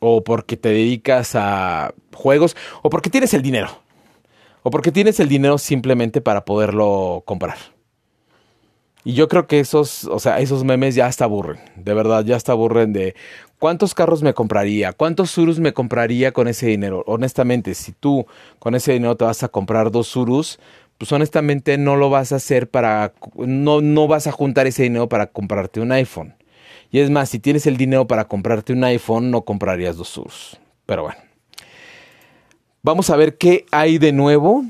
o 0.00 0.24
porque 0.24 0.56
te 0.56 0.70
dedicas 0.70 1.36
a 1.36 1.94
juegos 2.12 2.56
o 2.82 2.90
porque 2.90 3.10
tienes 3.10 3.32
el 3.32 3.42
dinero 3.42 3.80
o 4.64 4.72
porque 4.72 4.90
tienes 4.90 5.20
el 5.20 5.28
dinero 5.28 5.56
simplemente 5.56 6.20
para 6.20 6.44
poderlo 6.44 7.22
comprar. 7.26 7.58
Y 9.04 9.14
yo 9.14 9.28
creo 9.28 9.46
que 9.46 9.60
esos, 9.60 10.04
o 10.04 10.18
sea, 10.18 10.40
esos 10.40 10.64
memes 10.64 10.94
ya 10.94 11.06
hasta 11.06 11.24
aburren, 11.24 11.58
de 11.76 11.94
verdad, 11.94 12.24
ya 12.24 12.36
hasta 12.36 12.52
aburren 12.52 12.92
de 12.92 13.14
cuántos 13.58 13.94
carros 13.94 14.22
me 14.22 14.34
compraría, 14.34 14.92
cuántos 14.92 15.30
Surus 15.30 15.58
me 15.58 15.72
compraría 15.72 16.32
con 16.32 16.48
ese 16.48 16.66
dinero. 16.66 17.02
Honestamente, 17.06 17.74
si 17.74 17.92
tú 17.92 18.26
con 18.58 18.74
ese 18.74 18.92
dinero 18.92 19.16
te 19.16 19.24
vas 19.24 19.42
a 19.42 19.48
comprar 19.48 19.90
dos 19.90 20.08
Surus, 20.08 20.58
pues 20.98 21.10
honestamente 21.12 21.78
no 21.78 21.96
lo 21.96 22.10
vas 22.10 22.32
a 22.32 22.36
hacer 22.36 22.68
para, 22.68 23.14
no, 23.36 23.80
no 23.80 24.06
vas 24.06 24.26
a 24.26 24.32
juntar 24.32 24.66
ese 24.66 24.82
dinero 24.82 25.08
para 25.08 25.28
comprarte 25.28 25.80
un 25.80 25.92
iPhone. 25.92 26.34
Y 26.90 26.98
es 26.98 27.08
más, 27.08 27.30
si 27.30 27.38
tienes 27.38 27.66
el 27.66 27.78
dinero 27.78 28.06
para 28.06 28.26
comprarte 28.26 28.74
un 28.74 28.84
iPhone, 28.84 29.30
no 29.30 29.42
comprarías 29.42 29.96
dos 29.96 30.08
Surus. 30.08 30.60
Pero 30.84 31.04
bueno. 31.04 31.20
Vamos 32.82 33.10
a 33.10 33.16
ver 33.16 33.36
qué 33.36 33.66
hay 33.70 33.98
de 33.98 34.12
nuevo 34.12 34.64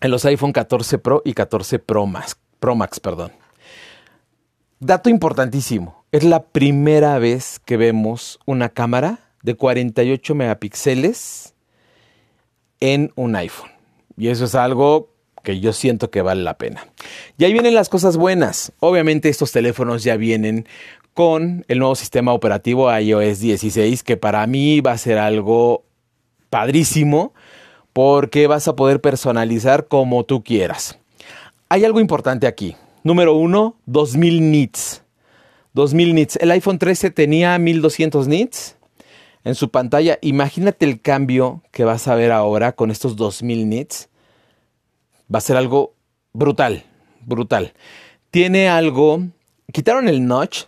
en 0.00 0.10
los 0.10 0.24
iPhone 0.24 0.52
14 0.52 0.98
Pro 0.98 1.22
y 1.24 1.34
14 1.34 1.78
Pro 1.78 2.06
Max. 2.06 2.36
Pro 2.60 2.74
Max, 2.74 3.00
perdón. 3.00 3.32
Dato 4.78 5.08
importantísimo, 5.08 6.04
es 6.12 6.22
la 6.22 6.42
primera 6.44 7.18
vez 7.18 7.60
que 7.64 7.76
vemos 7.76 8.38
una 8.44 8.68
cámara 8.68 9.20
de 9.42 9.54
48 9.54 10.34
megapíxeles 10.34 11.54
en 12.80 13.12
un 13.16 13.36
iPhone. 13.36 13.70
Y 14.16 14.28
eso 14.28 14.44
es 14.44 14.54
algo 14.54 15.10
que 15.42 15.60
yo 15.60 15.72
siento 15.72 16.10
que 16.10 16.22
vale 16.22 16.42
la 16.42 16.58
pena. 16.58 16.86
Y 17.38 17.44
ahí 17.44 17.52
vienen 17.52 17.74
las 17.74 17.88
cosas 17.88 18.16
buenas. 18.16 18.72
Obviamente 18.80 19.28
estos 19.28 19.52
teléfonos 19.52 20.02
ya 20.02 20.16
vienen 20.16 20.66
con 21.14 21.64
el 21.68 21.78
nuevo 21.78 21.94
sistema 21.94 22.32
operativo 22.32 22.94
iOS 22.94 23.40
16, 23.40 24.02
que 24.02 24.16
para 24.16 24.46
mí 24.46 24.80
va 24.80 24.92
a 24.92 24.98
ser 24.98 25.18
algo 25.18 25.84
padrísimo 26.50 27.32
porque 27.92 28.46
vas 28.46 28.68
a 28.68 28.76
poder 28.76 29.00
personalizar 29.00 29.86
como 29.86 30.24
tú 30.24 30.42
quieras. 30.42 30.98
Hay 31.68 31.84
algo 31.84 31.98
importante 31.98 32.46
aquí. 32.46 32.76
Número 33.02 33.34
uno, 33.34 33.76
2000 33.86 34.50
nits. 34.52 35.02
2000 35.74 36.14
nits. 36.14 36.36
El 36.36 36.52
iPhone 36.52 36.78
13 36.78 37.10
tenía 37.10 37.58
1200 37.58 38.28
nits 38.28 38.76
en 39.42 39.56
su 39.56 39.70
pantalla. 39.70 40.18
Imagínate 40.22 40.86
el 40.86 41.00
cambio 41.00 41.62
que 41.72 41.84
vas 41.84 42.06
a 42.06 42.14
ver 42.14 42.30
ahora 42.30 42.72
con 42.72 42.92
estos 42.92 43.16
2000 43.16 43.68
nits. 43.68 44.08
Va 45.32 45.38
a 45.38 45.40
ser 45.42 45.56
algo 45.56 45.94
brutal, 46.32 46.84
brutal. 47.22 47.72
Tiene 48.30 48.68
algo, 48.68 49.24
quitaron 49.72 50.08
el 50.08 50.24
notch, 50.24 50.66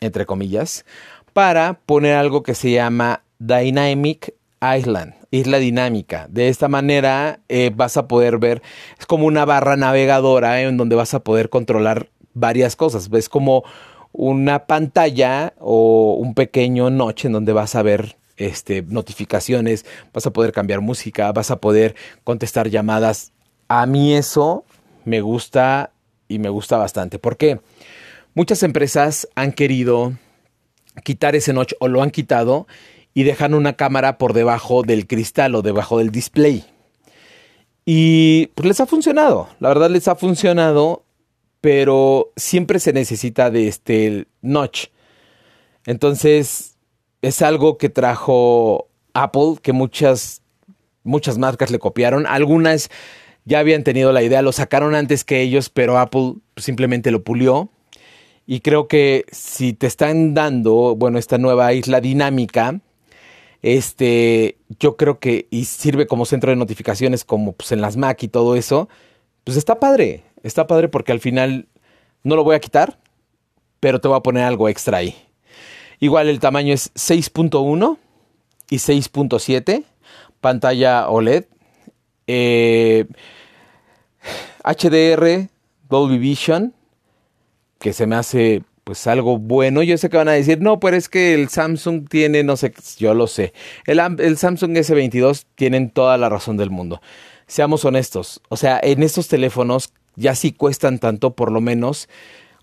entre 0.00 0.24
comillas, 0.24 0.86
para 1.34 1.80
poner 1.84 2.14
algo 2.14 2.42
que 2.42 2.54
se 2.54 2.70
llama 2.70 3.24
Dynamic 3.38 4.34
Island, 4.62 5.14
isla 5.30 5.58
dinámica. 5.58 6.26
De 6.28 6.48
esta 6.48 6.68
manera 6.68 7.40
eh, 7.48 7.70
vas 7.74 7.96
a 7.96 8.08
poder 8.08 8.38
ver, 8.38 8.62
es 8.98 9.06
como 9.06 9.26
una 9.26 9.44
barra 9.44 9.76
navegadora 9.76 10.60
en 10.60 10.76
donde 10.76 10.96
vas 10.96 11.14
a 11.14 11.20
poder 11.20 11.50
controlar 11.50 12.08
varias 12.34 12.76
cosas. 12.76 13.08
Ves 13.08 13.28
como 13.28 13.64
una 14.12 14.66
pantalla 14.66 15.54
o 15.58 16.14
un 16.14 16.34
pequeño 16.34 16.90
noche 16.90 17.28
en 17.28 17.32
donde 17.32 17.52
vas 17.52 17.74
a 17.74 17.82
ver 17.82 18.16
este, 18.36 18.82
notificaciones, 18.82 19.84
vas 20.12 20.26
a 20.26 20.32
poder 20.32 20.52
cambiar 20.52 20.80
música, 20.80 21.30
vas 21.32 21.50
a 21.50 21.60
poder 21.60 21.94
contestar 22.24 22.68
llamadas. 22.68 23.32
A 23.68 23.86
mí 23.86 24.14
eso 24.14 24.64
me 25.04 25.20
gusta 25.20 25.92
y 26.26 26.38
me 26.38 26.48
gusta 26.48 26.76
bastante. 26.76 27.18
¿Por 27.18 27.36
qué? 27.36 27.60
Muchas 28.34 28.62
empresas 28.62 29.28
han 29.34 29.52
querido 29.52 30.14
quitar 31.04 31.36
ese 31.36 31.52
noche 31.52 31.76
o 31.80 31.88
lo 31.88 32.02
han 32.02 32.10
quitado 32.10 32.66
y 33.14 33.24
dejan 33.24 33.54
una 33.54 33.74
cámara 33.74 34.18
por 34.18 34.32
debajo 34.32 34.82
del 34.82 35.06
cristal 35.06 35.54
o 35.54 35.62
debajo 35.62 35.98
del 35.98 36.10
display. 36.10 36.64
Y 37.84 38.46
pues 38.54 38.68
les 38.68 38.80
ha 38.80 38.86
funcionado, 38.86 39.48
la 39.58 39.68
verdad 39.68 39.90
les 39.90 40.06
ha 40.08 40.14
funcionado, 40.14 41.04
pero 41.60 42.32
siempre 42.36 42.78
se 42.78 42.92
necesita 42.92 43.50
de 43.50 43.68
este 43.68 44.26
notch. 44.42 44.86
Entonces 45.86 46.76
es 47.22 47.42
algo 47.42 47.78
que 47.78 47.88
trajo 47.88 48.88
Apple, 49.14 49.56
que 49.62 49.72
muchas, 49.72 50.42
muchas 51.02 51.38
marcas 51.38 51.70
le 51.70 51.78
copiaron. 51.78 52.26
Algunas 52.26 52.90
ya 53.44 53.58
habían 53.58 53.82
tenido 53.82 54.12
la 54.12 54.22
idea, 54.22 54.42
lo 54.42 54.52
sacaron 54.52 54.94
antes 54.94 55.24
que 55.24 55.40
ellos, 55.40 55.68
pero 55.68 55.98
Apple 55.98 56.34
simplemente 56.56 57.10
lo 57.10 57.22
pulió. 57.24 57.70
Y 58.46 58.60
creo 58.60 58.88
que 58.88 59.24
si 59.30 59.72
te 59.72 59.86
están 59.86 60.34
dando, 60.34 60.96
bueno, 60.96 61.18
esta 61.18 61.38
nueva 61.38 61.72
isla 61.72 62.00
dinámica, 62.00 62.80
este, 63.62 64.58
yo 64.78 64.96
creo 64.96 65.18
que 65.18 65.46
y 65.50 65.64
sirve 65.66 66.06
como 66.06 66.24
centro 66.24 66.50
de 66.50 66.56
notificaciones, 66.56 67.24
como 67.24 67.52
pues, 67.52 67.72
en 67.72 67.80
las 67.80 67.96
Mac 67.96 68.22
y 68.22 68.28
todo 68.28 68.56
eso. 68.56 68.88
Pues 69.44 69.56
está 69.56 69.80
padre, 69.80 70.22
está 70.42 70.66
padre 70.66 70.88
porque 70.88 71.12
al 71.12 71.20
final 71.20 71.68
no 72.22 72.36
lo 72.36 72.44
voy 72.44 72.56
a 72.56 72.60
quitar, 72.60 72.98
pero 73.80 74.00
te 74.00 74.08
voy 74.08 74.16
a 74.16 74.22
poner 74.22 74.44
algo 74.44 74.68
extra 74.68 74.98
ahí. 74.98 75.16
Igual 75.98 76.28
el 76.28 76.40
tamaño 76.40 76.72
es 76.72 76.92
6.1 76.94 77.98
y 78.70 78.76
6.7, 78.76 79.84
pantalla 80.40 81.08
OLED, 81.08 81.44
HDR, 84.64 85.26
eh, 85.26 85.48
Dolby 85.88 86.18
Vision, 86.18 86.74
que 87.78 87.92
se 87.92 88.06
me 88.06 88.16
hace 88.16 88.62
pues 88.84 89.06
algo 89.06 89.38
bueno. 89.38 89.82
Yo 89.82 89.96
sé 89.98 90.10
que 90.10 90.16
van 90.16 90.28
a 90.28 90.32
decir, 90.32 90.60
no, 90.60 90.80
pero 90.80 90.96
es 90.96 91.08
que 91.08 91.34
el 91.34 91.48
Samsung 91.48 92.08
tiene, 92.08 92.42
no 92.42 92.56
sé, 92.56 92.72
yo 92.98 93.14
lo 93.14 93.26
sé. 93.26 93.52
El, 93.86 94.00
el 94.18 94.36
Samsung 94.36 94.72
S22 94.76 95.44
tienen 95.54 95.90
toda 95.90 96.16
la 96.18 96.28
razón 96.28 96.56
del 96.56 96.70
mundo. 96.70 97.00
Seamos 97.46 97.84
honestos, 97.84 98.40
o 98.48 98.56
sea, 98.56 98.78
en 98.82 99.02
estos 99.02 99.26
teléfonos 99.28 99.92
ya 100.16 100.34
sí 100.34 100.52
cuestan 100.52 100.98
tanto, 100.98 101.32
por 101.34 101.50
lo 101.50 101.60
menos. 101.60 102.08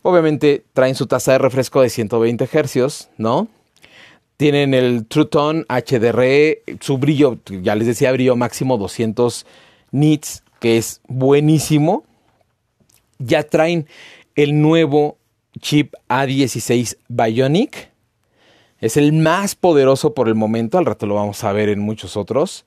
Obviamente 0.01 0.63
traen 0.73 0.95
su 0.95 1.07
tasa 1.07 1.33
de 1.33 1.39
refresco 1.39 1.81
de 1.81 1.89
120 1.89 2.47
Hz, 2.47 3.09
¿no? 3.17 3.47
Tienen 4.37 4.73
el 4.73 5.05
True 5.07 5.25
Tone 5.25 5.65
HDR, 5.67 6.77
su 6.79 6.97
brillo, 6.99 7.39
ya 7.45 7.75
les 7.75 7.87
decía, 7.87 8.11
brillo 8.11 8.35
máximo 8.35 8.77
200 8.77 9.45
nits, 9.91 10.43
que 10.59 10.77
es 10.77 11.01
buenísimo. 11.07 12.03
Ya 13.17 13.43
traen 13.43 13.87
el 14.35 14.61
nuevo 14.61 15.17
chip 15.59 15.93
A16 16.09 16.97
Bionic. 17.07 17.91
Es 18.79 18.97
el 18.97 19.13
más 19.13 19.55
poderoso 19.55 20.13
por 20.13 20.27
el 20.27 20.35
momento. 20.35 20.77
Al 20.77 20.85
rato 20.85 21.05
lo 21.05 21.15
vamos 21.15 21.43
a 21.43 21.51
ver 21.51 21.69
en 21.69 21.79
muchos 21.79 22.17
otros. 22.17 22.65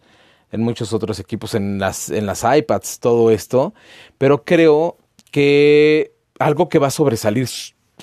En 0.53 0.63
muchos 0.63 0.93
otros 0.93 1.21
equipos, 1.21 1.55
en 1.55 1.79
las, 1.79 2.11
en 2.11 2.27
las 2.27 2.45
iPads, 2.45 2.99
todo 2.99 3.31
esto. 3.31 3.73
Pero 4.19 4.45
creo 4.45 4.97
que 5.31 6.13
algo 6.39 6.69
que 6.69 6.81
va 6.81 6.89
a 6.89 6.91
sobresalir. 6.91 7.49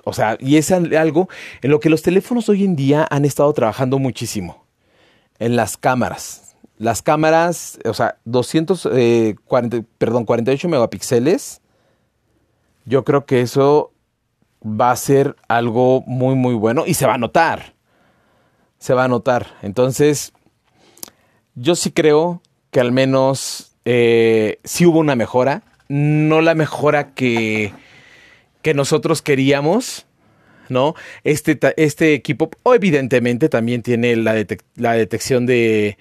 O 0.05 0.13
sea, 0.13 0.37
y 0.39 0.55
es 0.55 0.71
algo 0.71 1.27
en 1.61 1.71
lo 1.71 1.79
que 1.79 1.89
los 1.89 2.01
teléfonos 2.01 2.47
hoy 2.47 2.63
en 2.63 2.75
día 2.75 3.05
han 3.09 3.25
estado 3.25 3.51
trabajando 3.51 3.99
muchísimo. 3.99 4.65
En 5.39 5.55
las 5.55 5.75
cámaras. 5.75 6.55
Las 6.77 7.01
cámaras, 7.01 7.79
o 7.85 7.93
sea, 7.93 8.17
240, 8.25 9.77
eh, 9.77 9.83
perdón, 9.97 10.25
48 10.25 10.69
megapíxeles 10.69 11.61
yo 12.87 13.03
creo 13.03 13.25
que 13.25 13.41
eso 13.41 13.91
va 14.65 14.91
a 14.91 14.95
ser 14.95 15.35
algo 15.47 16.01
muy, 16.07 16.35
muy 16.35 16.53
bueno 16.53 16.83
y 16.85 16.93
se 16.93 17.05
va 17.05 17.15
a 17.15 17.17
notar. 17.17 17.73
Se 18.79 18.93
va 18.93 19.05
a 19.05 19.07
notar. 19.07 19.55
Entonces, 19.61 20.33
yo 21.55 21.75
sí 21.75 21.91
creo 21.91 22.41
que 22.71 22.79
al 22.79 22.91
menos 22.91 23.75
eh, 23.85 24.59
sí 24.63 24.85
hubo 24.85 24.99
una 24.99 25.15
mejora. 25.15 25.63
No 25.87 26.41
la 26.41 26.53
mejora 26.53 27.13
que, 27.13 27.73
que 28.61 28.73
nosotros 28.73 29.21
queríamos, 29.21 30.05
¿no? 30.69 30.95
Este, 31.23 31.57
este 31.77 32.13
equipo, 32.13 32.49
evidentemente, 32.65 33.49
también 33.49 33.81
tiene 33.81 34.15
la, 34.17 34.45
la 34.75 34.91
detección 34.93 35.45
de, 35.45 35.97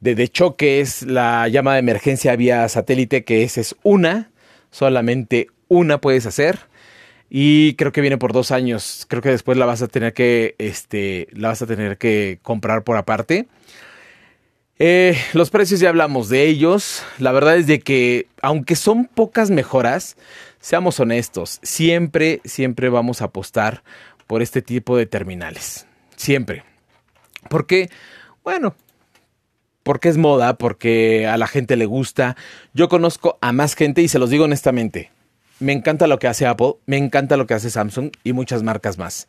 de, 0.00 0.14
de, 0.14 0.28
choques, 0.28 1.02
la 1.02 1.48
llama 1.48 1.74
de 1.74 1.80
emergencia 1.80 2.36
vía 2.36 2.68
satélite, 2.68 3.24
que 3.24 3.42
esa 3.42 3.62
es 3.62 3.74
una, 3.82 4.30
solamente 4.70 5.48
una 5.68 6.00
puedes 6.00 6.26
hacer. 6.26 6.69
Y 7.32 7.74
creo 7.74 7.92
que 7.92 8.00
viene 8.00 8.18
por 8.18 8.32
dos 8.32 8.50
años. 8.50 9.06
Creo 9.08 9.22
que 9.22 9.28
después 9.28 9.56
la 9.56 9.64
vas 9.64 9.80
a 9.82 9.88
tener 9.88 10.12
que, 10.12 10.56
este, 10.58 11.28
la 11.32 11.48
vas 11.48 11.62
a 11.62 11.66
tener 11.66 11.96
que 11.96 12.40
comprar 12.42 12.82
por 12.82 12.96
aparte. 12.96 13.46
Eh, 14.80 15.16
los 15.32 15.50
precios 15.50 15.78
ya 15.78 15.90
hablamos 15.90 16.28
de 16.28 16.46
ellos. 16.48 17.04
La 17.18 17.30
verdad 17.30 17.56
es 17.56 17.68
de 17.68 17.78
que, 17.78 18.26
aunque 18.42 18.74
son 18.74 19.06
pocas 19.06 19.50
mejoras, 19.50 20.16
seamos 20.58 20.98
honestos, 20.98 21.60
siempre, 21.62 22.40
siempre 22.44 22.88
vamos 22.88 23.22
a 23.22 23.26
apostar 23.26 23.84
por 24.26 24.42
este 24.42 24.60
tipo 24.60 24.96
de 24.96 25.06
terminales. 25.06 25.86
Siempre. 26.16 26.64
Porque, 27.48 27.90
bueno, 28.42 28.74
porque 29.84 30.08
es 30.08 30.16
moda, 30.16 30.58
porque 30.58 31.28
a 31.28 31.36
la 31.36 31.46
gente 31.46 31.76
le 31.76 31.86
gusta. 31.86 32.36
Yo 32.74 32.88
conozco 32.88 33.38
a 33.40 33.52
más 33.52 33.76
gente 33.76 34.02
y 34.02 34.08
se 34.08 34.18
los 34.18 34.30
digo 34.30 34.44
honestamente. 34.44 35.10
Me 35.60 35.72
encanta 35.74 36.06
lo 36.06 36.18
que 36.18 36.26
hace 36.26 36.46
Apple, 36.46 36.76
me 36.86 36.96
encanta 36.96 37.36
lo 37.36 37.46
que 37.46 37.52
hace 37.52 37.68
Samsung 37.68 38.10
y 38.24 38.32
muchas 38.32 38.62
marcas 38.62 38.96
más. 38.96 39.28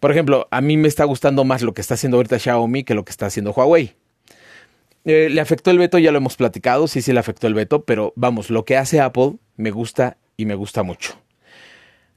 Por 0.00 0.10
ejemplo, 0.10 0.48
a 0.50 0.60
mí 0.60 0.76
me 0.76 0.88
está 0.88 1.04
gustando 1.04 1.44
más 1.44 1.62
lo 1.62 1.72
que 1.72 1.80
está 1.80 1.94
haciendo 1.94 2.16
ahorita 2.16 2.40
Xiaomi 2.40 2.82
que 2.82 2.94
lo 2.94 3.04
que 3.04 3.12
está 3.12 3.26
haciendo 3.26 3.52
Huawei. 3.52 3.94
Eh, 5.04 5.28
le 5.30 5.40
afectó 5.40 5.70
el 5.70 5.78
veto, 5.78 5.98
ya 5.98 6.10
lo 6.10 6.18
hemos 6.18 6.36
platicado, 6.36 6.88
sí, 6.88 7.00
sí 7.00 7.12
le 7.12 7.20
afectó 7.20 7.46
el 7.46 7.54
veto, 7.54 7.84
pero 7.84 8.12
vamos, 8.16 8.50
lo 8.50 8.64
que 8.64 8.76
hace 8.76 9.00
Apple 9.00 9.36
me 9.56 9.70
gusta 9.70 10.16
y 10.36 10.46
me 10.46 10.56
gusta 10.56 10.82
mucho. 10.82 11.14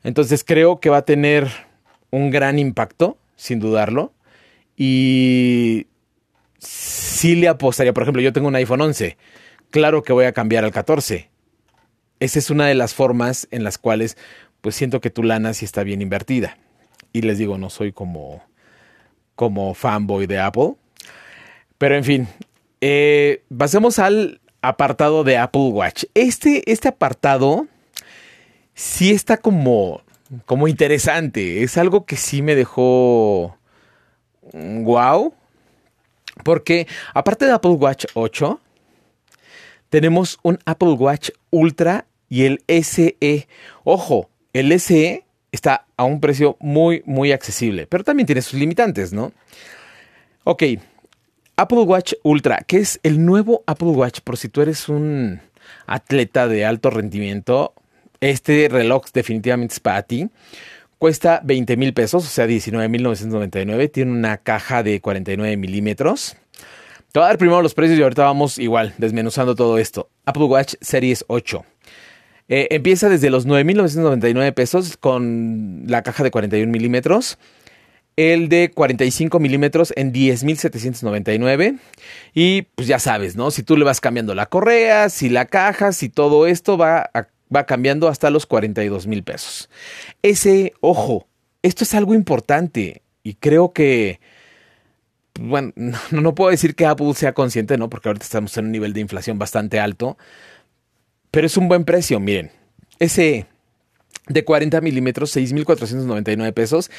Entonces 0.03 0.43
creo 0.43 0.79
que 0.79 0.89
va 0.89 0.97
a 0.97 1.05
tener 1.05 1.47
un 2.09 2.31
gran 2.31 2.57
impacto, 2.57 3.17
sin 3.35 3.59
dudarlo. 3.59 4.11
Y 4.75 5.85
sí 6.57 7.35
le 7.35 7.47
apostaría, 7.47 7.93
por 7.93 8.03
ejemplo, 8.03 8.23
yo 8.23 8.33
tengo 8.33 8.47
un 8.47 8.55
iPhone 8.55 8.81
11, 8.81 9.17
claro 9.69 10.01
que 10.01 10.13
voy 10.13 10.25
a 10.25 10.33
cambiar 10.33 10.63
al 10.63 10.71
14 10.71 11.30
esa 12.21 12.37
es 12.37 12.51
una 12.51 12.67
de 12.67 12.75
las 12.75 12.93
formas 12.93 13.47
en 13.49 13.63
las 13.63 13.79
cuales 13.79 14.15
pues 14.61 14.75
siento 14.75 15.01
que 15.01 15.09
tu 15.09 15.23
lana 15.23 15.55
sí 15.55 15.65
está 15.65 15.83
bien 15.83 16.03
invertida. 16.03 16.57
Y 17.13 17.23
les 17.23 17.39
digo, 17.39 17.57
no 17.57 17.71
soy 17.71 17.91
como, 17.91 18.43
como 19.35 19.73
fanboy 19.73 20.27
de 20.27 20.39
Apple. 20.39 20.75
Pero 21.79 21.95
en 21.95 22.03
fin, 22.03 22.27
eh, 22.79 23.41
pasemos 23.57 23.97
al 23.97 24.39
apartado 24.61 25.23
de 25.23 25.37
Apple 25.37 25.69
Watch. 25.71 26.05
Este, 26.13 26.71
este 26.71 26.89
apartado 26.89 27.65
sí 28.75 29.09
está 29.09 29.37
como, 29.37 30.03
como 30.45 30.67
interesante. 30.67 31.63
Es 31.63 31.75
algo 31.75 32.05
que 32.05 32.17
sí 32.17 32.43
me 32.43 32.53
dejó 32.53 33.57
wow. 34.53 35.33
Porque 36.43 36.87
aparte 37.15 37.45
de 37.45 37.53
Apple 37.53 37.71
Watch 37.71 38.05
8, 38.13 38.59
tenemos 39.89 40.37
un 40.43 40.59
Apple 40.65 40.91
Watch 40.91 41.31
Ultra 41.49 42.05
y 42.31 42.45
el 42.45 42.63
SE. 42.67 43.47
Ojo, 43.83 44.29
el 44.53 44.79
SE 44.79 45.25
está 45.51 45.85
a 45.97 46.05
un 46.05 46.21
precio 46.21 46.55
muy, 46.61 47.03
muy 47.05 47.33
accesible, 47.33 47.85
pero 47.87 48.05
también 48.05 48.25
tiene 48.25 48.41
sus 48.41 48.57
limitantes, 48.57 49.11
¿no? 49.11 49.33
Ok, 50.45 50.63
Apple 51.57 51.81
Watch 51.81 52.13
Ultra, 52.23 52.63
que 52.65 52.77
es 52.77 53.01
el 53.03 53.23
nuevo 53.23 53.63
Apple 53.67 53.89
Watch 53.89 54.21
por 54.21 54.37
si 54.37 54.47
tú 54.47 54.61
eres 54.61 54.87
un 54.87 55.41
atleta 55.85 56.47
de 56.47 56.63
alto 56.65 56.89
rendimiento. 56.89 57.73
Este 58.21 58.69
reloj 58.71 59.07
definitivamente 59.13 59.73
es 59.73 59.79
para 59.81 60.01
ti. 60.03 60.29
Cuesta 60.99 61.41
20 61.43 61.75
mil 61.75 61.93
pesos, 61.93 62.25
o 62.25 62.29
sea, 62.29 62.47
19.999. 62.47 63.91
Tiene 63.91 64.11
una 64.11 64.37
caja 64.37 64.83
de 64.83 65.01
49 65.01 65.57
milímetros. 65.57 66.37
Te 67.11 67.19
voy 67.19 67.25
a 67.25 67.27
dar 67.27 67.37
primero 67.37 67.61
los 67.61 67.73
precios 67.73 67.99
y 67.99 68.03
ahorita 68.03 68.23
vamos 68.23 68.57
igual 68.57 68.93
desmenuzando 68.97 69.53
todo 69.53 69.77
esto. 69.77 70.09
Apple 70.25 70.45
Watch 70.45 70.75
Series 70.79 71.25
8. 71.27 71.65
Eh, 72.47 72.67
empieza 72.71 73.09
desde 73.09 73.29
los 73.29 73.47
9.999 73.47 74.53
pesos 74.53 74.97
con 74.97 75.83
la 75.87 76.03
caja 76.03 76.23
de 76.23 76.31
41 76.31 76.71
milímetros. 76.71 77.37
El 78.17 78.49
de 78.49 78.71
45 78.73 79.39
milímetros 79.39 79.93
en 79.95 80.11
10.799. 80.13 81.79
Y 82.33 82.63
pues 82.75 82.87
ya 82.87 82.99
sabes, 82.99 83.35
¿no? 83.35 83.51
Si 83.51 83.63
tú 83.63 83.77
le 83.77 83.85
vas 83.85 84.01
cambiando 84.01 84.35
la 84.35 84.47
correa, 84.47 85.09
si 85.09 85.29
la 85.29 85.45
caja, 85.45 85.93
si 85.93 86.09
todo 86.09 86.45
esto 86.45 86.77
va, 86.77 87.09
va 87.55 87.65
cambiando 87.65 88.09
hasta 88.09 88.29
los 88.29 88.45
42 88.45 89.07
mil 89.07 89.23
pesos. 89.23 89.69
Ese, 90.21 90.73
ojo, 90.81 91.27
esto 91.63 91.83
es 91.83 91.93
algo 91.93 92.13
importante 92.13 93.01
y 93.23 93.35
creo 93.35 93.71
que 93.71 94.19
bueno, 95.39 95.71
no, 95.75 95.97
no, 96.11 96.35
puedo 96.35 96.51
decir 96.51 96.75
que 96.75 96.85
Apple 96.85 97.13
sea 97.13 97.33
consciente, 97.33 97.77
¿no? 97.77 97.89
Porque 97.89 98.09
ahorita 98.09 98.25
estamos 98.25 98.55
en 98.57 98.65
un 98.65 98.71
nivel 98.71 98.93
de 98.93 99.01
inflación 99.01 99.39
bastante 99.39 99.79
alto. 99.79 100.17
Pero 101.31 101.47
es 101.47 101.57
un 101.57 101.67
buen 101.67 101.85
precio, 101.85 102.19
miren. 102.19 102.51
Ese 102.99 103.47
de 104.27 104.45
40 104.45 104.79
milímetros, 104.81 105.35
6.499 105.35 106.53
pesos. 106.53 106.91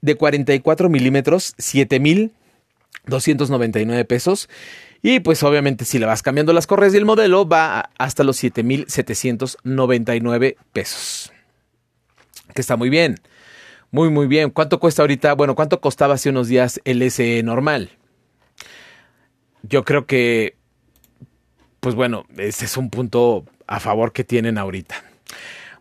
De 0.00 0.16
44 0.16 0.90
milímetros, 0.90 1.54
7.299 1.56 4.06
pesos. 4.06 4.48
Y 5.02 5.20
pues 5.20 5.42
obviamente 5.42 5.84
si 5.84 5.98
le 5.98 6.06
vas 6.06 6.22
cambiando 6.22 6.52
las 6.52 6.66
correas 6.66 6.94
y 6.94 6.96
el 6.96 7.04
modelo 7.04 7.46
va 7.48 7.90
hasta 7.96 8.24
los 8.24 8.42
7.799 8.42 10.56
pesos. 10.72 11.32
Que 12.54 12.60
está 12.60 12.76
muy 12.76 12.90
bien. 12.90 13.16
Muy, 13.92 14.10
muy 14.10 14.26
bien. 14.26 14.50
¿Cuánto 14.50 14.80
cuesta 14.80 15.02
ahorita? 15.02 15.34
Bueno, 15.34 15.54
¿cuánto 15.54 15.80
costaba 15.80 16.14
hace 16.14 16.30
unos 16.30 16.48
días 16.48 16.80
el 16.84 17.08
SE 17.10 17.44
normal? 17.44 17.90
Yo 19.62 19.84
creo 19.84 20.06
que, 20.06 20.56
pues 21.80 21.94
bueno, 21.94 22.24
ese 22.36 22.64
es 22.64 22.76
un 22.76 22.90
punto 22.90 23.44
a 23.66 23.80
favor 23.80 24.12
que 24.12 24.24
tienen 24.24 24.58
ahorita. 24.58 24.96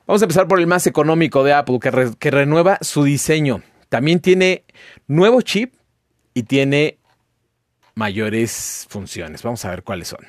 Vamos 0.07 0.21
a 0.21 0.25
empezar 0.25 0.47
por 0.47 0.59
el 0.59 0.67
más 0.67 0.85
económico 0.87 1.43
de 1.43 1.53
Apple, 1.53 1.79
que, 1.81 2.11
que 2.19 2.31
renueva 2.31 2.77
su 2.81 3.03
diseño. 3.03 3.61
También 3.89 4.19
tiene 4.19 4.63
nuevo 5.07 5.41
chip 5.41 5.73
y 6.33 6.43
tiene 6.43 6.99
mayores 7.95 8.85
funciones. 8.89 9.41
Vamos 9.41 9.65
a 9.65 9.69
ver 9.69 9.83
cuáles 9.83 10.09
son. 10.09 10.25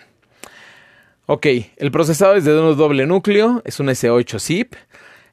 Ok, 1.27 1.47
el 1.77 1.91
procesador 1.91 2.37
es 2.37 2.45
de 2.45 2.53
doble 2.53 3.05
núcleo, 3.07 3.61
es 3.65 3.81
un 3.81 3.89
S8 3.89 4.41
zip. 4.41 4.75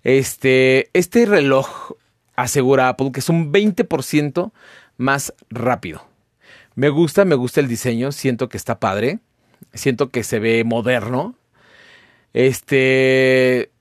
Este, 0.04 0.90
este 0.94 1.26
reloj 1.26 1.92
asegura 2.36 2.90
Apple 2.90 3.12
que 3.12 3.20
es 3.20 3.30
un 3.30 3.54
20% 3.54 4.52
más 4.98 5.34
rápido. 5.50 6.06
Me 6.76 6.90
gusta, 6.90 7.26
me 7.26 7.36
gusta 7.36 7.60
el 7.60 7.68
diseño, 7.68 8.12
siento 8.12 8.50
que 8.50 8.58
está 8.58 8.80
padre, 8.80 9.20
siento 9.74 10.10
que 10.10 10.24
se 10.24 10.40
ve 10.40 10.64
moderno, 10.64 11.36
este. 12.34 13.72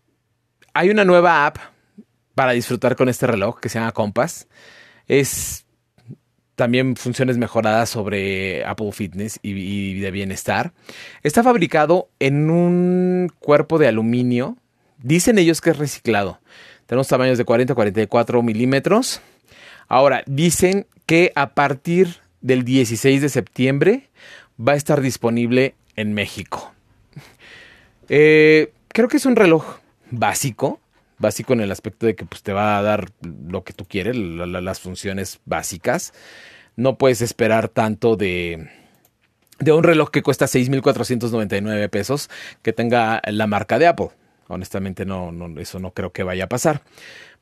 Hay 0.75 0.91
una 0.91 1.05
nueva 1.05 1.47
app 1.47 1.59
para 2.35 2.53
disfrutar 2.53 2.97
con 2.97 3.09
este 3.09 3.27
reloj 3.27 3.61
que 3.61 3.69
se 3.69 3.79
llama 3.79 3.93
Compass. 3.93 4.49
Es 5.07 5.67
también 6.55 6.97
funciones 6.97 7.39
mejoradas 7.39 7.91
sobre 7.91 8.65
Apple 8.65 8.93
Fitness 8.93 9.39
y, 9.43 9.99
de 10.01 10.11
bienestar. 10.11 10.73
Está 11.23 11.43
fabricado 11.43 12.09
en 12.19 12.51
un 12.51 13.31
cuerpo 13.41 13.79
de 13.79 13.89
aluminio. 13.89 14.57
Dicen 14.99 15.39
ellos 15.39 15.61
que 15.61 15.71
es 15.71 15.79
reciclado. 15.79 16.41
Tenemos 16.87 17.09
tamaños 17.09 17.39
de 17.39 17.45
40 17.45 17.73
a 17.73 17.77
44 17.77 18.43
milímetros. 18.43 19.21
Ahora, 19.89 20.23
dicen 20.27 20.87
que 21.07 21.33
a 21.35 21.55
partir 21.55 22.21
del 22.41 22.65
16 22.65 23.23
de 23.23 23.29
septiembre 23.29 24.11
va 24.57 24.73
a 24.73 24.77
estar 24.77 25.01
disponible 25.01 25.75
en 25.97 26.13
México. 26.15 26.73
Eh, 28.09 28.73
creo 28.89 29.09
que 29.09 29.17
es 29.17 29.27
un 29.27 29.37
reloj 29.37 29.79
básico, 30.11 30.81
básico 31.19 31.53
en 31.53 31.61
el 31.61 31.71
aspecto 31.71 32.07
de 32.07 32.15
que 32.15 32.25
pues, 32.25 32.43
te 32.43 32.53
va 32.53 32.79
a 32.79 32.83
dar 32.83 33.11
lo 33.23 33.65
que 33.65 33.73
tú 33.73 33.85
quieres, 33.87 34.17
las 34.17 34.81
funciones 34.81 35.41
básicas. 35.45 36.13
No 36.77 36.99
puedes 36.99 37.23
esperar 37.23 37.69
tanto 37.69 38.17
de, 38.17 38.69
de 39.59 39.73
un 39.73 39.85
reloj 39.85 40.11
que 40.11 40.23
cuesta 40.23 40.47
6.499 40.47 41.89
pesos 41.89 42.31
que 42.63 42.73
tenga 42.73 43.23
la 43.27 43.47
marca 43.47 43.79
de 43.79 43.87
Apple. 43.87 44.11
Honestamente, 44.49 45.07
no, 45.07 45.33
eso 45.59 45.79
no 45.79 45.93
creo 45.93 46.13
que 46.13 46.23
vaya 46.23 46.45
a 46.45 46.49
pasar. 46.49 46.83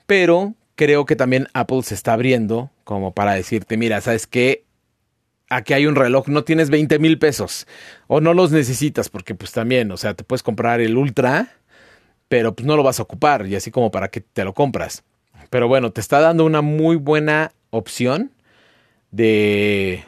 Pero 0.07 0.55
creo 0.77 1.07
que 1.07 1.17
también 1.17 1.49
Apple 1.55 1.83
se 1.83 1.95
está 1.95 2.13
abriendo 2.13 2.71
como 2.85 3.13
para 3.13 3.35
decirte, 3.35 3.77
mira, 3.77 4.01
¿sabes 4.01 4.27
qué? 4.27 4.65
Aquí 5.51 5.75
hay 5.75 5.87
un 5.87 5.97
reloj, 5.97 6.29
no 6.29 6.45
tienes 6.45 6.71
20 6.71 6.99
mil 6.99 7.19
pesos 7.19 7.67
o 8.07 8.21
no 8.21 8.33
los 8.33 8.51
necesitas 8.51 9.09
porque 9.11 9.35
pues 9.35 9.53
también, 9.53 9.91
o 9.93 9.97
sea, 9.99 10.15
te 10.15 10.25
puedes 10.25 10.43
comprar 10.43 10.81
el 10.81 10.97
Ultra 10.97 11.61
pero 12.31 12.55
pues 12.55 12.65
no 12.65 12.77
lo 12.77 12.85
vas 12.85 13.01
a 13.01 13.03
ocupar 13.03 13.45
y 13.49 13.57
así 13.57 13.73
como 13.73 13.91
para 13.91 14.09
que 14.09 14.21
te 14.21 14.45
lo 14.45 14.55
compras. 14.55 15.03
Pero 15.51 15.67
bueno, 15.67 15.91
te 15.91 16.01
está 16.01 16.21
dando 16.21 16.45
una 16.45 16.63
muy 16.63 16.95
buena 16.95 17.51
opción 17.71 18.31
de 19.11 20.05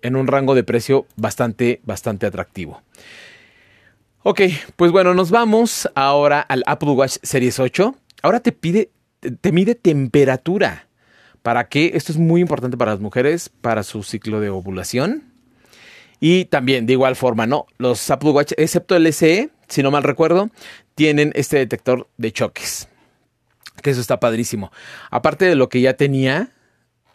en 0.00 0.16
un 0.16 0.26
rango 0.26 0.54
de 0.54 0.64
precio 0.64 1.06
bastante, 1.16 1.82
bastante 1.84 2.24
atractivo. 2.24 2.82
Ok, 4.22 4.40
pues 4.76 4.90
bueno, 4.90 5.12
nos 5.12 5.30
vamos 5.30 5.86
ahora 5.94 6.40
al 6.40 6.62
Apple 6.66 6.92
Watch 6.92 7.18
Series 7.22 7.58
8. 7.60 7.94
Ahora 8.22 8.40
te 8.40 8.52
pide, 8.52 8.90
te 9.42 9.52
mide 9.52 9.74
temperatura. 9.74 10.87
¿Para 11.48 11.70
qué? 11.70 11.92
Esto 11.94 12.12
es 12.12 12.18
muy 12.18 12.42
importante 12.42 12.76
para 12.76 12.90
las 12.90 13.00
mujeres, 13.00 13.48
para 13.48 13.82
su 13.82 14.02
ciclo 14.02 14.38
de 14.38 14.50
ovulación. 14.50 15.32
Y 16.20 16.44
también, 16.44 16.84
de 16.84 16.92
igual 16.92 17.16
forma, 17.16 17.46
¿no? 17.46 17.64
Los 17.78 18.10
Apple 18.10 18.32
Watch, 18.32 18.52
excepto 18.58 18.94
el 18.94 19.10
SE, 19.14 19.48
si 19.66 19.82
no 19.82 19.90
mal 19.90 20.02
recuerdo, 20.02 20.50
tienen 20.94 21.32
este 21.34 21.56
detector 21.56 22.06
de 22.18 22.32
choques. 22.32 22.90
Que 23.82 23.88
eso 23.88 24.02
está 24.02 24.20
padrísimo. 24.20 24.70
Aparte 25.10 25.46
de 25.46 25.54
lo 25.54 25.70
que 25.70 25.80
ya 25.80 25.94
tenía, 25.94 26.52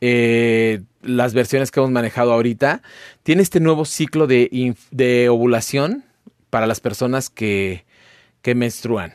eh, 0.02 0.82
las 1.04 1.36
versiones 1.36 1.70
que 1.70 1.80
hemos 1.80 1.92
manejado 1.92 2.34
ahorita, 2.34 2.82
tiene 3.22 3.44
este 3.44 3.60
nuevo 3.60 3.86
ciclo 3.86 4.26
de, 4.26 4.76
de 4.90 5.30
ovulación 5.30 6.06
para 6.50 6.66
las 6.66 6.80
personas 6.80 7.30
que, 7.30 7.86
que, 8.42 8.56
menstruan. 8.56 9.14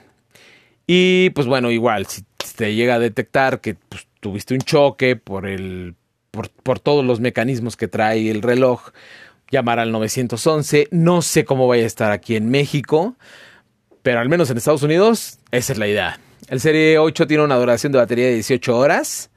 Y 0.87 1.31
pues 1.31 1.49
bueno, 1.49 1.73
igual, 1.73 2.07
si 2.07 2.23
te 2.55 2.77
llega 2.77 2.95
a 2.95 2.99
detectar 3.01 3.61
que 3.61 3.75
pues, 3.75 4.08
tuviste 4.21 4.55
un 4.55 4.61
choque 4.61 5.17
por, 5.17 5.47
el, 5.47 5.95
por, 6.31 6.51
por 6.51 6.81
todos 6.81 7.05
los 7.05 7.21
mecanismos 7.21 7.77
que 7.77 7.89
trae 7.89 8.31
el 8.31 8.43
reloj, 8.43 8.91
llamar 9.51 9.79
al 9.79 9.93
911. 9.93 10.89
No 10.91 11.23
sé 11.23 11.45
cómo 11.45 11.67
vaya 11.67 11.85
a 11.85 11.87
estar 11.87 12.13
aquí 12.13 12.37
en 12.37 12.51
México, 12.51 13.17
pero 14.03 14.21
al 14.21 14.29
menos 14.29 14.51
en 14.51 14.57
Estados 14.57 14.83
Unidos, 14.83 15.39
esa 15.51 15.73
es 15.73 15.79
la 15.79 15.89
idea. 15.89 16.21
El 16.49 16.61
Serie 16.61 16.99
8 16.99 17.27
tiene 17.27 17.45
una 17.45 17.57
duración 17.57 17.93
de 17.93 17.99
batería 17.99 18.27
de 18.27 18.35
18 18.35 18.77
horas 18.77 19.31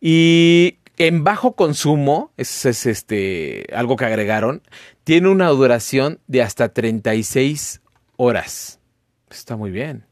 y 0.00 0.78
en 0.96 1.24
bajo 1.24 1.54
consumo, 1.54 2.32
es, 2.36 2.66
es 2.66 2.86
este, 2.86 3.66
algo 3.74 3.96
que 3.96 4.04
agregaron, 4.04 4.62
tiene 5.04 5.28
una 5.28 5.48
duración 5.48 6.20
de 6.26 6.42
hasta 6.42 6.70
36 6.70 7.80
horas. 8.16 8.80
Está 9.30 9.56
muy 9.56 9.70
bien. 9.70 10.04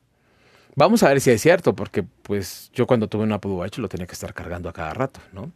Vamos 0.75 1.03
a 1.03 1.09
ver 1.09 1.21
si 1.21 1.31
es 1.31 1.43
cierto, 1.43 1.75
porque 1.75 2.03
pues 2.03 2.71
yo 2.73 2.87
cuando 2.87 3.09
tuve 3.09 3.25
un 3.25 3.33
Apple 3.33 3.51
Watch 3.51 3.79
lo 3.79 3.89
tenía 3.89 4.07
que 4.07 4.15
estar 4.15 4.33
cargando 4.33 4.69
a 4.69 4.73
cada 4.73 4.95
rato, 4.95 5.21
¿no? 5.33 5.53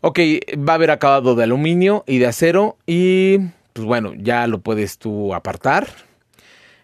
Ok, 0.00 0.18
va 0.58 0.72
a 0.72 0.76
haber 0.76 0.90
acabado 0.90 1.34
de 1.34 1.44
aluminio 1.44 2.04
y 2.06 2.18
de 2.18 2.26
acero 2.26 2.76
y 2.86 3.38
pues 3.72 3.86
bueno, 3.86 4.12
ya 4.16 4.46
lo 4.46 4.60
puedes 4.60 4.98
tú 4.98 5.34
apartar. 5.34 5.88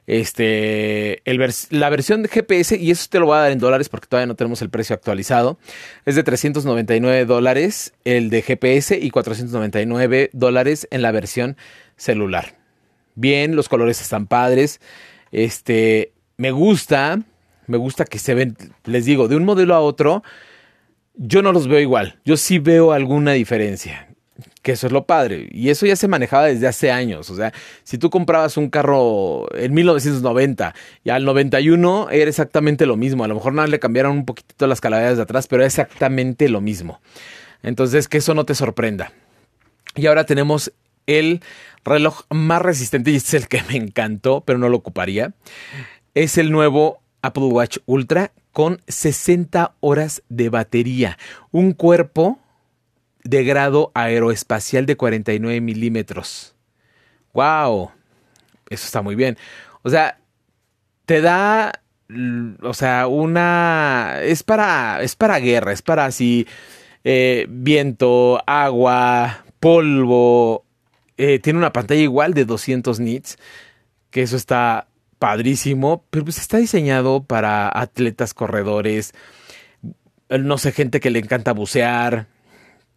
Este, 0.07 1.23
la 1.71 1.89
versión 1.89 2.23
de 2.25 2.29
GPS, 2.29 2.77
y 2.77 2.91
eso 2.91 3.07
te 3.09 3.21
lo 3.21 3.27
voy 3.27 3.37
a 3.37 3.43
dar 3.43 3.53
en 3.53 3.61
dólares 3.61 3.89
porque 3.89 4.09
todavía 4.09 4.27
no 4.27 4.35
tenemos 4.35 4.61
el 4.61 4.69
precio 4.69 4.95
actualizado, 4.95 5.57
es 6.05 6.17
de 6.17 6.25
399 6.25 7.27
dólares 7.27 7.93
el 8.05 8.29
de 8.29 8.43
GPS 8.43 8.99
y 8.99 9.11
499 9.11 10.31
dólares 10.33 10.89
en 10.91 11.03
la 11.03 11.13
versión 11.13 11.57
celular. 11.97 12.57
Bien, 13.15 13.55
los 13.55 13.69
colores 13.69 14.01
están 14.01 14.27
padres. 14.27 14.81
Este, 15.31 16.13
me 16.39 16.51
gusta, 16.51 17.21
me 17.70 17.78
gusta 17.78 18.04
que 18.04 18.18
se 18.18 18.35
ven, 18.35 18.56
les 18.85 19.04
digo, 19.04 19.28
de 19.28 19.37
un 19.37 19.44
modelo 19.44 19.74
a 19.74 19.80
otro 19.80 20.22
yo 21.22 21.42
no 21.42 21.52
los 21.52 21.68
veo 21.68 21.80
igual. 21.80 22.18
Yo 22.24 22.37
sí 22.37 22.59
veo 22.59 22.92
alguna 22.92 23.33
diferencia. 23.33 24.09
Que 24.62 24.72
eso 24.72 24.87
es 24.87 24.92
lo 24.92 25.04
padre. 25.04 25.48
Y 25.52 25.68
eso 25.68 25.87
ya 25.87 25.96
se 25.96 26.09
manejaba 26.09 26.46
desde 26.46 26.66
hace 26.66 26.90
años. 26.90 27.28
O 27.30 27.37
sea, 27.37 27.52
si 27.83 27.98
tú 27.98 28.09
comprabas 28.11 28.56
un 28.56 28.70
carro 28.70 29.46
en 29.54 29.74
1990 29.74 30.74
y 31.04 31.11
al 31.11 31.24
91 31.24 32.09
era 32.11 32.28
exactamente 32.28 32.87
lo 32.87 32.96
mismo. 32.96 33.24
A 33.24 33.28
lo 33.28 33.35
mejor 33.35 33.52
nada 33.52 33.68
le 33.68 33.78
cambiaron 33.78 34.12
un 34.12 34.24
poquitito 34.24 34.66
las 34.66 34.80
calaveras 34.80 35.16
de 35.16 35.22
atrás, 35.22 35.46
pero 35.46 35.62
era 35.62 35.66
exactamente 35.66 36.48
lo 36.48 36.61
mismo. 36.61 37.00
Entonces, 37.62 38.09
que 38.09 38.18
eso 38.18 38.35
no 38.35 38.44
te 38.44 38.54
sorprenda. 38.54 39.12
Y 39.96 40.06
ahora 40.06 40.24
tenemos 40.24 40.72
el 41.06 41.42
reloj 41.85 42.22
más 42.30 42.62
resistente 42.62 43.11
y 43.11 43.16
es 43.16 43.35
el 43.35 43.48
que 43.48 43.62
me 43.68 43.76
encantó, 43.76 44.42
pero 44.42 44.59
no 44.59 44.68
lo 44.70 44.78
ocuparía. 44.78 45.35
Es 46.14 46.38
el 46.38 46.50
nuevo 46.50 47.00
Apple 47.22 47.44
Watch 47.44 47.78
Ultra 47.87 48.33
con 48.52 48.80
60 48.88 49.74
horas 49.80 50.22
de 50.28 50.48
batería. 50.48 51.18
Un 51.50 51.72
cuerpo 51.72 52.38
de 53.24 53.44
grado 53.44 53.92
aeroespacial 53.94 54.87
de 54.87 54.96
49 54.96 55.61
milímetros. 55.61 56.54
¡Wow! 57.33 57.90
Eso 58.68 58.87
está 58.87 59.02
muy 59.02 59.14
bien. 59.14 59.37
O 59.83 59.90
sea, 59.90 60.18
te 61.06 61.20
da. 61.20 61.72
O 62.62 62.74
sea, 62.74 63.06
una. 63.06 64.20
Es 64.22 64.42
para. 64.42 65.02
Es 65.02 65.16
para 65.16 65.38
guerra. 65.38 65.72
Es 65.72 65.83
para 65.83 66.06
así. 66.06 66.46
Eh, 67.04 67.46
viento, 67.48 68.42
agua, 68.46 69.44
polvo. 69.59 70.64
Eh, 71.16 71.38
tiene 71.38 71.59
una 71.59 71.72
pantalla 71.72 72.00
igual 72.00 72.35
de 72.35 72.44
200 72.44 73.00
nits. 73.00 73.38
Que 74.11 74.22
eso 74.22 74.37
está 74.37 74.87
padrísimo, 75.20 76.02
pero 76.11 76.24
pues 76.24 76.38
está 76.38 76.56
diseñado 76.56 77.22
para 77.22 77.70
atletas, 77.72 78.35
corredores, 78.35 79.12
no 80.30 80.59
sé, 80.59 80.72
gente 80.72 80.98
que 80.98 81.11
le 81.11 81.18
encanta 81.18 81.52
bucear, 81.52 82.26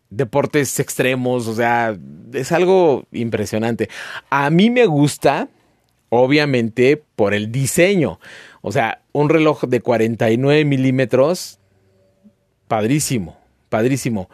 deportes 0.09 0.79
extremos, 0.79 1.47
o 1.47 1.53
sea, 1.53 1.97
es 2.31 2.51
algo 2.51 3.05
impresionante. 3.11 3.89
A 4.29 4.49
mí 4.49 4.69
me 4.69 4.85
gusta, 4.85 5.49
obviamente, 6.09 7.03
por 7.15 7.33
el 7.33 7.51
diseño. 7.51 8.19
O 8.61 8.71
sea, 8.71 9.01
un 9.11 9.27
reloj 9.29 9.65
de 9.65 9.81
49 9.81 10.63
milímetros, 10.63 11.59
padrísimo, 12.69 13.37
padrísimo. 13.67 14.29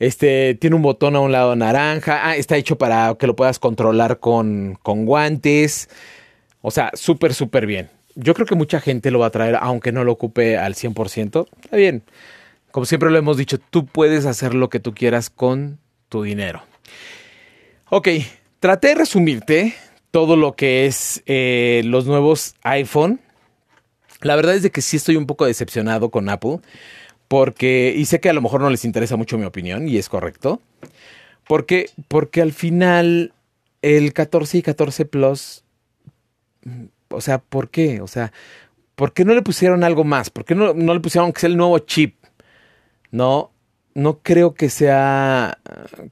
Este 0.00 0.56
tiene 0.60 0.74
un 0.74 0.82
botón 0.82 1.14
a 1.14 1.20
un 1.20 1.30
lado 1.30 1.54
naranja. 1.54 2.28
Ah, 2.28 2.36
está 2.36 2.56
hecho 2.56 2.78
para 2.78 3.14
que 3.16 3.28
lo 3.28 3.36
puedas 3.36 3.60
controlar 3.60 4.18
con, 4.18 4.76
con 4.82 5.06
guantes. 5.06 5.88
O 6.68 6.70
sea, 6.70 6.90
súper, 6.92 7.32
súper 7.32 7.64
bien. 7.64 7.88
Yo 8.14 8.34
creo 8.34 8.46
que 8.46 8.54
mucha 8.54 8.78
gente 8.78 9.10
lo 9.10 9.18
va 9.18 9.28
a 9.28 9.30
traer, 9.30 9.56
aunque 9.58 9.90
no 9.90 10.04
lo 10.04 10.12
ocupe 10.12 10.58
al 10.58 10.74
100%. 10.74 11.46
Está 11.64 11.76
bien. 11.78 12.02
Como 12.70 12.84
siempre 12.84 13.10
lo 13.10 13.16
hemos 13.16 13.38
dicho, 13.38 13.58
tú 13.58 13.86
puedes 13.86 14.26
hacer 14.26 14.52
lo 14.52 14.68
que 14.68 14.78
tú 14.78 14.92
quieras 14.94 15.30
con 15.30 15.78
tu 16.10 16.22
dinero. 16.22 16.62
Ok, 17.88 18.08
traté 18.60 18.88
de 18.88 18.94
resumirte 18.96 19.74
todo 20.10 20.36
lo 20.36 20.56
que 20.56 20.84
es 20.84 21.22
eh, 21.24 21.80
los 21.86 22.04
nuevos 22.04 22.54
iPhone. 22.64 23.18
La 24.20 24.36
verdad 24.36 24.54
es 24.54 24.62
de 24.62 24.70
que 24.70 24.82
sí 24.82 24.98
estoy 24.98 25.16
un 25.16 25.24
poco 25.24 25.46
decepcionado 25.46 26.10
con 26.10 26.28
Apple. 26.28 26.58
Porque, 27.28 27.94
y 27.96 28.04
sé 28.04 28.20
que 28.20 28.28
a 28.28 28.34
lo 28.34 28.42
mejor 28.42 28.60
no 28.60 28.68
les 28.68 28.84
interesa 28.84 29.16
mucho 29.16 29.38
mi 29.38 29.46
opinión, 29.46 29.88
y 29.88 29.96
es 29.96 30.10
correcto. 30.10 30.60
Porque, 31.46 31.88
porque 32.08 32.42
al 32.42 32.52
final 32.52 33.32
el 33.80 34.12
14 34.12 34.58
y 34.58 34.62
14 34.62 35.06
Plus 35.06 35.64
o 37.10 37.20
sea, 37.20 37.38
¿por 37.38 37.70
qué? 37.70 38.00
O 38.00 38.06
sea, 38.06 38.32
¿por 38.94 39.12
qué 39.12 39.24
no 39.24 39.34
le 39.34 39.42
pusieron 39.42 39.84
algo 39.84 40.04
más? 40.04 40.30
¿Por 40.30 40.44
qué 40.44 40.54
no, 40.54 40.74
no 40.74 40.94
le 40.94 41.00
pusieron 41.00 41.32
que 41.32 41.40
sea 41.40 41.50
el 41.50 41.56
nuevo 41.56 41.78
chip? 41.80 42.16
No, 43.10 43.52
no 43.94 44.20
creo 44.20 44.54
que 44.54 44.70
sea, 44.70 45.58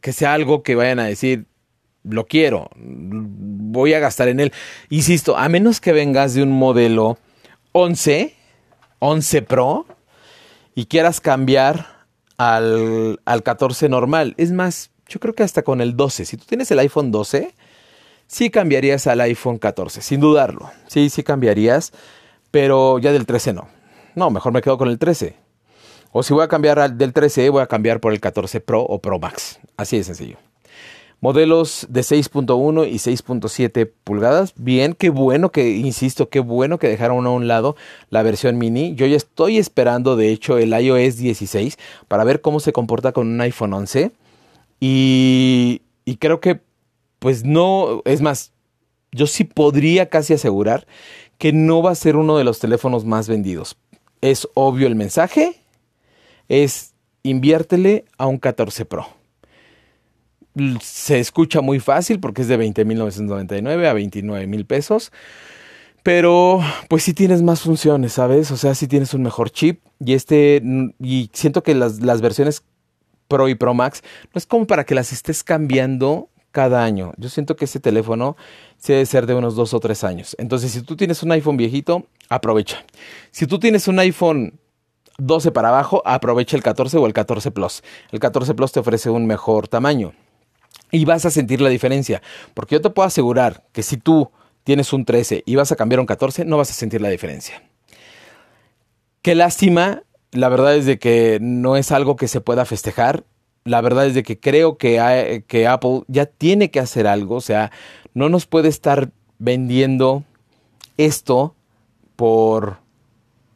que 0.00 0.12
sea 0.12 0.35
algo 0.35 0.62
que 0.62 0.74
vayan 0.74 0.98
a 0.98 1.04
decir, 1.04 1.46
lo 2.02 2.26
quiero, 2.26 2.70
voy 2.76 3.94
a 3.94 4.00
gastar 4.00 4.28
en 4.28 4.40
él. 4.40 4.52
Insisto, 4.88 5.37
a 5.37 5.48
menos 5.48 5.80
que 5.80 5.92
vengas 5.92 6.35
de 6.35 6.42
un 6.42 6.52
modelo 6.52 7.18
11, 7.72 8.35
11 8.98 9.42
Pro, 9.42 9.87
y 10.74 10.87
quieras 10.87 11.20
cambiar 11.20 12.06
al, 12.38 13.20
al 13.24 13.42
14 13.42 13.88
normal. 13.88 14.35
Es 14.37 14.52
más, 14.52 14.90
yo 15.09 15.20
creo 15.20 15.35
que 15.35 15.42
hasta 15.42 15.62
con 15.62 15.80
el 15.80 15.96
12. 15.96 16.24
Si 16.24 16.37
tú 16.37 16.44
tienes 16.46 16.70
el 16.70 16.78
iPhone 16.78 17.11
12, 17.11 17.54
sí 18.26 18.50
cambiarías 18.50 19.06
al 19.06 19.20
iPhone 19.20 19.58
14, 19.58 20.00
sin 20.02 20.20
dudarlo. 20.20 20.70
Sí, 20.86 21.10
sí 21.10 21.22
cambiarías, 21.22 21.92
pero 22.50 22.98
ya 22.98 23.12
del 23.12 23.26
13 23.26 23.52
no. 23.52 23.68
No, 24.14 24.30
mejor 24.30 24.52
me 24.52 24.62
quedo 24.62 24.78
con 24.78 24.88
el 24.88 24.98
13. 24.98 25.36
O 26.12 26.22
si 26.22 26.32
voy 26.32 26.44
a 26.44 26.48
cambiar 26.48 26.90
del 26.94 27.12
13, 27.12 27.50
voy 27.50 27.62
a 27.62 27.66
cambiar 27.66 28.00
por 28.00 28.12
el 28.12 28.20
14 28.20 28.60
Pro 28.60 28.82
o 28.82 29.00
Pro 29.00 29.18
Max. 29.18 29.58
Así 29.76 29.98
de 29.98 30.04
sencillo. 30.04 30.38
Modelos 31.20 31.86
de 31.88 32.02
6.1 32.02 32.88
y 32.88 32.94
6.7 32.94 33.90
pulgadas. 34.04 34.52
Bien, 34.56 34.94
qué 34.94 35.10
bueno 35.10 35.50
que, 35.50 35.70
insisto, 35.70 36.28
qué 36.28 36.40
bueno 36.40 36.78
que 36.78 36.88
dejaron 36.88 37.26
a 37.26 37.30
un 37.30 37.48
lado 37.48 37.76
la 38.10 38.22
versión 38.22 38.58
mini. 38.58 38.94
Yo 38.94 39.06
ya 39.06 39.16
estoy 39.16 39.58
esperando, 39.58 40.16
de 40.16 40.30
hecho, 40.30 40.58
el 40.58 40.78
iOS 40.78 41.16
16 41.16 41.78
para 42.08 42.24
ver 42.24 42.40
cómo 42.40 42.60
se 42.60 42.72
comporta 42.72 43.12
con 43.12 43.28
un 43.28 43.40
iPhone 43.40 43.72
11. 43.72 44.12
Y, 44.80 45.82
y 46.04 46.16
creo 46.16 46.40
que 46.40 46.60
pues 47.18 47.44
no, 47.44 48.02
es 48.05 48.20
más, 48.20 48.52
yo 49.12 49.26
sí 49.26 49.44
podría 49.44 50.09
casi 50.09 50.35
asegurar 50.35 50.87
que 51.38 51.52
no 51.52 51.83
va 51.83 51.90
a 51.90 51.96
ser 51.96 52.16
uno 52.16 52.38
de 52.38 52.44
los 52.44 52.59
teléfonos 52.59 53.05
más 53.05 53.29
vendidos. 53.29 53.76
Es 54.20 54.48
obvio 54.55 54.87
el 54.87 54.94
mensaje, 54.94 55.61
es 56.48 56.94
inviértele 57.22 58.05
a 58.18 58.26
un 58.26 58.38
14 58.38 58.85
Pro. 58.85 59.09
Se 60.81 61.18
escucha 61.18 61.61
muy 61.61 61.81
fácil 61.81 62.18
porque 62.18 62.42
es 62.42 62.48
de 62.48 62.59
20.999 62.59 63.87
a 63.87 63.92
29 63.92 64.46
mil 64.46 64.64
pesos. 64.64 65.12
Pero 66.02 66.61
pues 66.88 67.02
sí 67.02 67.14
tienes 67.14 67.42
más 67.42 67.62
funciones, 67.62 68.12
¿sabes? 68.12 68.52
O 68.52 68.57
sea, 68.57 68.74
sí 68.74 68.87
tienes 68.87 69.12
un 69.12 69.22
mejor 69.22 69.50
chip 69.50 69.81
y 69.98 70.14
este 70.14 70.62
y 71.00 71.31
siento 71.33 71.64
que 71.64 71.74
las, 71.74 72.00
las 72.00 72.20
versiones 72.20 72.62
Pro 73.26 73.48
y 73.48 73.57
Pro 73.57 73.74
Max 73.74 74.02
no 74.33 74.38
es 74.38 74.46
como 74.46 74.68
para 74.68 74.85
que 74.85 74.94
las 74.94 75.12
estés 75.12 75.42
cambiando 75.42 76.31
cada 76.57 76.83
año. 76.83 77.12
Yo 77.19 77.29
siento 77.29 77.55
que 77.55 77.66
ese 77.66 77.81
teléfono 77.81 78.35
se 78.79 78.95
debe 78.95 79.05
ser 79.05 79.27
de 79.27 79.35
unos 79.35 79.57
dos 79.57 79.75
o 79.75 79.79
tres 79.79 80.05
años. 80.05 80.35
Entonces, 80.38 80.73
si 80.73 80.81
tú 80.81 80.97
tienes 80.97 81.23
un 81.23 81.31
iPhone 81.33 81.59
viejito, 81.59 82.07
aprovecha. 82.31 82.83
Si 83.31 83.47
tú 83.47 83.59
tienes 83.59 83.88
un 83.88 83.99
iPhone 83.99 84.59
12 85.19 85.53
para 85.53 85.69
abajo, 85.69 86.01
aprovecha 86.07 86.57
el 86.57 86.62
14 86.62 86.97
o 86.97 87.07
el 87.07 87.12
14 87.12 87.51
Plus. 87.51 87.83
El 88.11 88.21
14 88.21 88.55
Plus 88.55 88.73
te 88.73 88.81
ofrece 88.81 89.11
un 89.11 89.27
mejor 89.27 89.69
tamaño. 89.69 90.14
Y 90.90 91.05
vas 91.05 91.27
a 91.27 91.31
sentir 91.31 91.61
la 91.61 91.69
diferencia. 91.69 92.23
Porque 92.55 92.77
yo 92.77 92.81
te 92.81 92.88
puedo 92.88 93.07
asegurar 93.07 93.66
que 93.73 93.83
si 93.83 93.99
tú 93.99 94.31
tienes 94.64 94.95
un 94.95 95.05
13 95.05 95.42
y 95.45 95.57
vas 95.57 95.73
a 95.73 95.77
cambiar 95.77 96.01
un 96.01 96.07
14, 96.07 96.47
no 96.47 96.57
vas 96.57 96.71
a 96.71 96.73
sentir 96.73 97.03
la 97.03 97.11
diferencia. 97.11 97.62
Qué 99.21 99.35
lástima. 99.35 100.05
La 100.33 100.49
verdad 100.49 100.75
es 100.75 100.87
de 100.87 100.99
que 100.99 101.37
no 101.38 101.77
es 101.77 101.92
algo 101.92 102.16
que 102.16 102.29
se 102.29 102.40
pueda 102.40 102.64
festejar. 102.64 103.25
La 103.66 103.83
verdad 103.83 104.07
es 104.07 104.14
de 104.14 104.22
que 104.22 104.40
creo 104.40 104.79
que, 104.79 104.98
Apple 105.68 106.02
ya 106.09 106.24
tiene 106.24 106.70
que 106.70 106.81
hacer 106.81 107.07
algo. 107.07 107.35
O 107.35 107.40
sea, 107.40 107.70
no 108.14 108.29
nos 108.29 108.46
puede 108.46 108.68
estar 108.68 109.11
vendiendo 109.38 110.24
esto 110.96 111.55
por, 112.16 112.79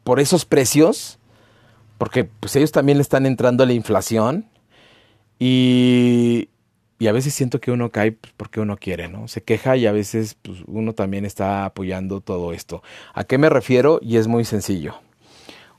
por 0.05 0.21
esos 0.21 0.45
precios 0.45 1.19
porque 2.01 2.25
pues 2.25 2.57
ellos 2.57 2.73
también 2.73 2.97
le 2.97 3.03
están 3.03 3.27
entrando 3.27 3.63
a 3.63 3.67
la 3.67 3.75
inflación 3.75 4.47
y, 5.39 6.49
y 6.99 7.09
a 7.09 7.13
veces 7.13 7.35
siento 7.35 7.61
que 7.61 7.71
uno 7.71 7.91
cae 7.91 8.13
pues, 8.13 8.33
porque 8.39 8.59
uno 8.59 8.79
quiere, 8.79 9.09
¿no? 9.09 9.29
Se 9.29 9.43
queja 9.43 9.77
y 9.77 9.87
a 9.87 9.93
veces 9.93 10.35
pues, 10.41 10.61
uno 10.67 10.95
también 10.95 11.27
está 11.27 11.67
apoyando 11.67 12.23
todo 12.23 12.55
esto. 12.55 12.83
¿A 13.13 13.25
qué 13.25 13.37
me 13.37 13.51
refiero? 13.51 14.01
Y 14.03 14.17
es 14.17 14.29
muy 14.29 14.47
sencillo. 14.47 14.95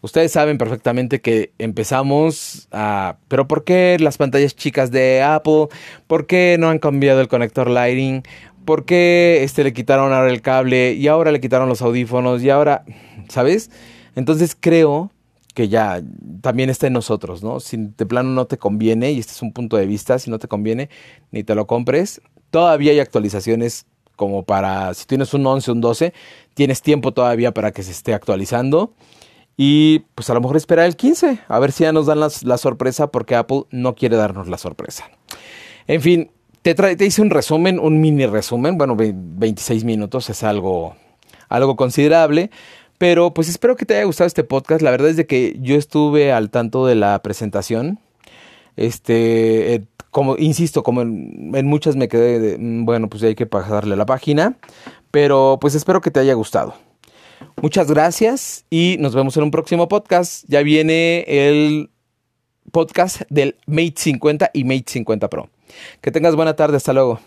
Ustedes 0.02 0.32
saben 0.32 0.58
perfectamente 0.58 1.22
que 1.22 1.52
empezamos 1.60 2.68
a... 2.72 3.18
Pero 3.28 3.48
¿por 3.48 3.64
qué 3.64 3.98
las 4.00 4.18
pantallas 4.18 4.56
chicas 4.56 4.92
de 4.92 5.22
Apple? 5.22 5.68
¿Por 6.08 6.26
qué 6.26 6.58
no 6.60 6.70
han 6.70 6.80
cambiado 6.80 7.22
el 7.22 7.28
conector 7.28 7.70
Lighting? 7.70 8.24
¿Por 8.66 8.86
qué 8.86 9.44
este, 9.44 9.64
le 9.64 9.74
quitaron 9.74 10.12
ahora 10.12 10.32
el 10.32 10.42
cable 10.42 10.94
y 10.94 11.08
ahora 11.08 11.32
le 11.32 11.40
quitaron 11.40 11.70
los 11.70 11.82
audífonos 11.82 12.42
y 12.44 12.50
ahora... 12.50 12.84
¿Sabes? 13.30 13.70
Entonces 14.16 14.58
creo 14.60 15.12
que 15.54 15.70
ya 15.70 16.02
también 16.42 16.70
está 16.70 16.88
en 16.88 16.94
nosotros, 16.94 17.44
¿no? 17.44 17.60
Si 17.60 17.78
de 17.78 18.06
plano 18.06 18.30
no 18.30 18.46
te 18.46 18.58
conviene, 18.58 19.12
y 19.12 19.20
este 19.20 19.34
es 19.34 19.42
un 19.42 19.54
punto 19.54 19.78
de 19.78 19.86
vista, 19.86 20.18
si 20.20 20.30
no 20.30 20.40
te 20.40 20.48
conviene, 20.48 20.90
ni 21.32 21.44
te 21.44 21.56
lo 21.56 21.68
compres, 21.68 22.22
todavía 22.50 22.92
hay 22.92 23.00
actualizaciones 23.00 23.86
como 24.16 24.44
para, 24.44 24.94
si 24.94 25.06
tienes 25.06 25.34
un 25.34 25.46
11, 25.46 25.72
un 25.72 25.82
12, 25.82 26.14
tienes 26.54 26.82
tiempo 26.82 27.12
todavía 27.12 27.54
para 27.54 27.72
que 27.72 27.84
se 27.84 27.92
esté 27.92 28.14
actualizando. 28.14 28.94
Y 29.63 30.00
pues 30.15 30.28
a 30.32 30.34
lo 30.34 30.41
mejor 30.41 30.58
esperar 30.58 30.88
el 30.88 30.95
15, 30.95 31.41
a 31.47 31.60
ver 31.60 31.71
si 31.71 31.84
ya 31.84 31.91
nos 31.93 32.08
dan 32.08 32.19
la 32.19 32.58
sorpresa, 32.58 33.12
porque 33.12 33.36
Apple 33.36 33.65
no 33.69 33.93
quiere 33.93 34.17
darnos 34.17 34.47
la 34.47 34.58
sorpresa. 34.58 35.12
En 35.86 36.02
fin, 36.02 36.32
te, 36.63 36.74
te 36.74 37.06
hice 37.06 37.21
un 37.21 37.30
resumen, 37.30 37.78
un 37.78 38.02
mini 38.02 38.26
resumen, 38.26 38.80
bueno, 38.80 38.95
26 38.97 39.84
minutos 39.84 40.32
es 40.32 40.41
algo, 40.41 40.95
algo 41.47 41.76
considerable. 41.76 42.50
Pero 42.97 43.36
pues 43.36 43.50
espero 43.50 43.76
que 43.76 43.86
te 43.86 43.93
haya 43.93 44.06
gustado 44.06 44.26
este 44.26 44.43
podcast. 44.43 44.82
La 44.82 44.89
verdad 44.89 45.10
es 45.10 45.15
de 45.15 45.28
que 45.28 45.56
yo 45.60 45.76
estuve 45.76 46.32
al 46.32 46.50
tanto 46.50 46.88
de 46.88 46.95
la 46.95 47.21
presentación. 47.21 48.00
Este, 48.78 49.76
eh, 49.76 49.84
como 50.10 50.38
insisto, 50.38 50.82
como 50.82 51.04
en, 51.04 51.67
muchas 51.67 51.95
me 51.95 52.08
quedé 52.08 52.39
de, 52.39 52.58
mm, 52.58 52.86
bueno, 52.86 53.10
pues 53.10 53.21
hay 53.21 53.36
que 53.36 53.45
pasarle 53.45 53.95
la 53.95 54.08
página. 54.08 54.58
Pero 55.12 55.60
pues 55.62 55.76
espero 55.76 56.02
que 56.02 56.10
te 56.10 56.19
haya 56.19 56.34
gustado. 56.34 56.74
Muchas 57.62 57.91
gracias 57.91 58.65
y 58.71 58.95
nos 59.00 59.13
vemos 59.13 59.38
en 59.38 59.43
un 59.43 59.52
próximo 59.52 59.88
podcast. 59.88 60.45
Ya 60.47 60.63
viene 60.63 61.24
el 61.28 61.91
podcast 62.71 63.21
del 63.30 63.56
Mate 63.67 63.93
50 63.97 64.50
y 64.52 64.63
Mate 64.63 64.86
50 64.88 65.30
Pro. 65.30 65.47
Que 66.02 66.10
tengas 66.10 66.36
buena 66.36 66.56
tarde. 66.56 66.78
Hasta 66.78 66.91
luego. 66.91 67.19